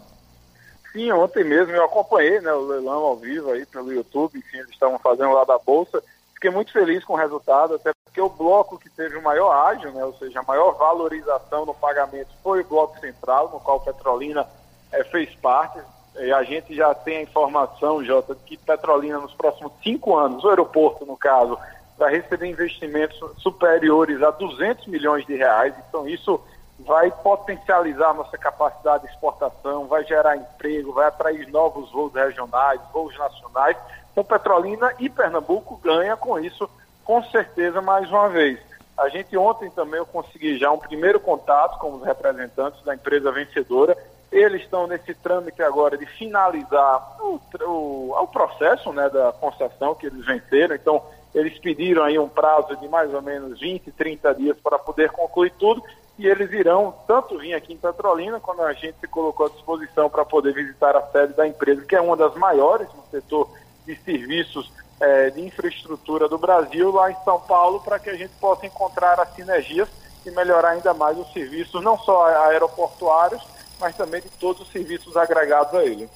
Sim, 0.92 1.10
ontem 1.10 1.42
mesmo 1.42 1.72
eu 1.72 1.84
acompanhei 1.84 2.40
né, 2.40 2.52
o 2.52 2.68
leilão 2.68 3.02
ao 3.02 3.16
vivo 3.16 3.50
aí 3.50 3.66
pelo 3.66 3.92
YouTube, 3.92 4.38
enfim, 4.38 4.58
eles 4.58 4.70
estavam 4.70 4.98
fazendo 5.00 5.32
lá 5.32 5.44
da 5.44 5.58
Bolsa. 5.58 6.00
Fiquei 6.44 6.54
muito 6.54 6.72
feliz 6.72 7.02
com 7.02 7.14
o 7.14 7.16
resultado, 7.16 7.76
até 7.76 7.90
porque 8.04 8.20
o 8.20 8.28
bloco 8.28 8.78
que 8.78 8.90
teve 8.90 9.16
o 9.16 9.22
maior 9.22 9.50
ágio, 9.50 9.90
né, 9.92 10.04
ou 10.04 10.12
seja, 10.18 10.40
a 10.40 10.42
maior 10.42 10.72
valorização 10.72 11.64
no 11.64 11.72
pagamento 11.72 12.28
foi 12.42 12.60
o 12.60 12.64
bloco 12.64 13.00
central, 13.00 13.48
no 13.48 13.58
qual 13.58 13.80
Petrolina 13.80 14.46
é, 14.92 15.02
fez 15.04 15.34
parte. 15.36 15.80
E 16.16 16.30
a 16.30 16.42
gente 16.42 16.74
já 16.76 16.94
tem 16.94 17.16
a 17.16 17.22
informação, 17.22 18.04
Jota, 18.04 18.34
que 18.34 18.58
Petrolina 18.58 19.18
nos 19.20 19.32
próximos 19.32 19.72
cinco 19.82 20.14
anos, 20.18 20.44
o 20.44 20.50
aeroporto 20.50 21.06
no 21.06 21.16
caso, 21.16 21.58
vai 21.96 22.12
receber 22.12 22.46
investimentos 22.46 23.18
superiores 23.38 24.22
a 24.22 24.30
200 24.30 24.86
milhões 24.88 25.24
de 25.24 25.36
reais. 25.36 25.74
Então, 25.88 26.06
isso 26.06 26.38
vai 26.80 27.10
potencializar 27.10 28.12
nossa 28.12 28.36
capacidade 28.36 29.06
de 29.06 29.10
exportação, 29.14 29.86
vai 29.86 30.04
gerar 30.04 30.36
emprego, 30.36 30.92
vai 30.92 31.06
atrair 31.06 31.48
novos 31.48 31.90
voos 31.90 32.12
regionais, 32.12 32.82
voos 32.92 33.16
nacionais. 33.16 33.78
Então, 34.14 34.22
Petrolina 34.22 34.94
e 35.00 35.10
Pernambuco 35.10 35.76
ganham 35.82 36.16
com 36.16 36.38
isso, 36.38 36.70
com 37.04 37.20
certeza, 37.24 37.82
mais 37.82 38.08
uma 38.08 38.28
vez. 38.28 38.60
A 38.96 39.08
gente 39.08 39.36
ontem 39.36 39.68
também 39.70 39.98
eu 39.98 40.06
consegui 40.06 40.56
já 40.56 40.70
um 40.70 40.78
primeiro 40.78 41.18
contato 41.18 41.80
com 41.80 41.94
os 41.94 42.04
representantes 42.04 42.80
da 42.84 42.94
empresa 42.94 43.32
vencedora. 43.32 43.98
Eles 44.30 44.62
estão 44.62 44.86
nesse 44.86 45.12
trâmite 45.14 45.60
agora 45.62 45.98
de 45.98 46.06
finalizar 46.06 47.16
o, 47.20 47.40
o, 47.66 48.14
o 48.16 48.26
processo 48.28 48.92
né, 48.92 49.10
da 49.10 49.32
concessão 49.32 49.96
que 49.96 50.06
eles 50.06 50.24
venceram. 50.24 50.76
Então, 50.76 51.02
Eles 51.34 51.58
pediram 51.58 52.04
aí 52.04 52.16
um 52.16 52.28
prazo 52.28 52.76
de 52.76 52.86
mais 52.88 53.12
ou 53.12 53.20
menos 53.20 53.58
20, 53.58 53.90
30 53.90 54.34
dias 54.34 54.56
para 54.62 54.78
poder 54.78 55.10
concluir 55.10 55.52
tudo 55.58 55.82
e 56.16 56.28
eles 56.28 56.52
irão 56.52 56.94
tanto 57.08 57.36
vir 57.38 57.54
aqui 57.54 57.72
em 57.72 57.76
Petrolina, 57.76 58.38
quando 58.38 58.62
a 58.62 58.72
gente 58.72 58.96
se 59.00 59.08
colocou 59.08 59.46
à 59.46 59.48
disposição 59.48 60.08
para 60.08 60.24
poder 60.24 60.54
visitar 60.54 60.94
a 60.94 61.02
sede 61.08 61.32
da 61.32 61.44
empresa, 61.44 61.84
que 61.84 61.96
é 61.96 62.00
uma 62.00 62.16
das 62.16 62.36
maiores 62.36 62.86
no 62.94 63.02
setor 63.10 63.50
de 63.86 63.96
serviços 63.96 64.70
é, 65.00 65.30
de 65.30 65.40
infraestrutura 65.40 66.28
do 66.28 66.38
Brasil, 66.38 66.90
lá 66.92 67.10
em 67.10 67.16
São 67.24 67.40
Paulo, 67.40 67.80
para 67.80 67.98
que 67.98 68.10
a 68.10 68.16
gente 68.16 68.32
possa 68.40 68.66
encontrar 68.66 69.18
as 69.20 69.34
sinergias 69.34 69.88
e 70.24 70.30
melhorar 70.30 70.70
ainda 70.70 70.94
mais 70.94 71.18
os 71.18 71.30
serviços, 71.32 71.82
não 71.82 71.98
só 71.98 72.26
aeroportuários, 72.48 73.42
mas 73.80 73.96
também 73.96 74.20
de 74.20 74.30
todos 74.30 74.62
os 74.62 74.72
serviços 74.72 75.16
agregados 75.16 75.74
a 75.74 75.84
ele. 75.84 76.08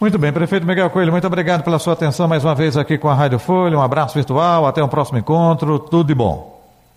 Muito 0.00 0.18
bem, 0.18 0.32
prefeito 0.32 0.66
Miguel 0.66 0.90
Coelho, 0.90 1.12
muito 1.12 1.26
obrigado 1.26 1.62
pela 1.62 1.78
sua 1.78 1.94
atenção 1.94 2.28
mais 2.28 2.44
uma 2.44 2.54
vez 2.54 2.76
aqui 2.76 2.98
com 2.98 3.08
a 3.08 3.14
Rádio 3.14 3.38
Folha. 3.38 3.78
Um 3.78 3.82
abraço 3.82 4.14
virtual, 4.14 4.66
até 4.66 4.82
o 4.82 4.86
um 4.86 4.88
próximo 4.88 5.18
encontro, 5.18 5.78
tudo 5.78 6.04
de 6.04 6.14
bom. 6.14 6.56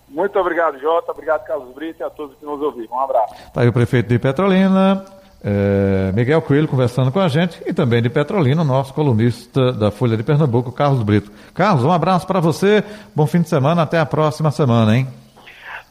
Muito 0.10 0.38
obrigado, 0.40 0.80
Jota. 0.80 1.12
Obrigado, 1.12 1.46
Carlos 1.46 1.74
Brito, 1.74 2.02
e 2.02 2.04
a 2.04 2.10
todos 2.10 2.36
que 2.36 2.46
nos 2.46 2.60
ouviram. 2.62 2.96
Um 2.96 3.00
abraço. 3.00 3.36
Está 3.36 3.62
aí 3.62 3.68
o 3.68 3.74
prefeito 3.74 4.10
de 4.10 4.18
Petrolina, 4.18 5.06
é, 5.44 6.12
Miguel 6.14 6.42
Coelho, 6.42 6.68
conversando 6.68 7.12
com 7.12 7.20
a 7.20 7.28
gente, 7.28 7.62
e 7.66 7.74
também 7.74 8.02
de 8.02 8.10
Petrolina, 8.10 8.64
nosso 8.64 8.94
colunista 8.94 9.72
da 9.72 9.92
Folha 9.92 10.18
de 10.18 10.24
Pernambuco, 10.24 10.72
Carlos 10.72 11.04
Brito. 11.04 11.32
Carlos, 11.54 11.84
um 11.84 11.92
abraço 11.92 12.28
para 12.28 12.40
você, 12.40 12.84
bom 13.16 13.26
fim 13.26 13.42
de 13.42 13.50
semana, 13.50 13.84
até 13.84 14.00
a 14.00 14.06
próxima 14.06 14.52
semana, 14.52 14.98
hein? 14.98 15.08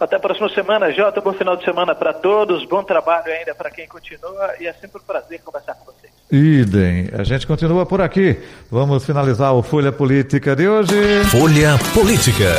Até 0.00 0.14
a 0.14 0.20
próxima 0.20 0.48
semana, 0.50 0.92
Jota. 0.92 1.20
Bom 1.20 1.32
final 1.32 1.56
de 1.56 1.64
semana 1.64 1.92
para 1.92 2.12
todos. 2.12 2.64
Bom 2.66 2.84
trabalho 2.84 3.32
ainda 3.32 3.52
para 3.52 3.68
quem 3.68 3.88
continua. 3.88 4.54
E 4.60 4.66
é 4.66 4.72
sempre 4.72 5.00
um 5.00 5.04
prazer 5.04 5.40
conversar 5.42 5.74
com 5.74 5.86
vocês. 5.86 6.12
Idem. 6.30 7.08
A 7.12 7.24
gente 7.24 7.46
continua 7.46 7.84
por 7.84 8.00
aqui. 8.00 8.40
Vamos 8.70 9.04
finalizar 9.04 9.52
o 9.54 9.62
Folha 9.62 9.90
Política 9.90 10.54
de 10.54 10.68
hoje. 10.68 11.24
Folha 11.24 11.76
Política. 11.92 12.54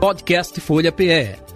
Podcast 0.00 0.60
Folha 0.60 0.90
PE. 0.90 1.47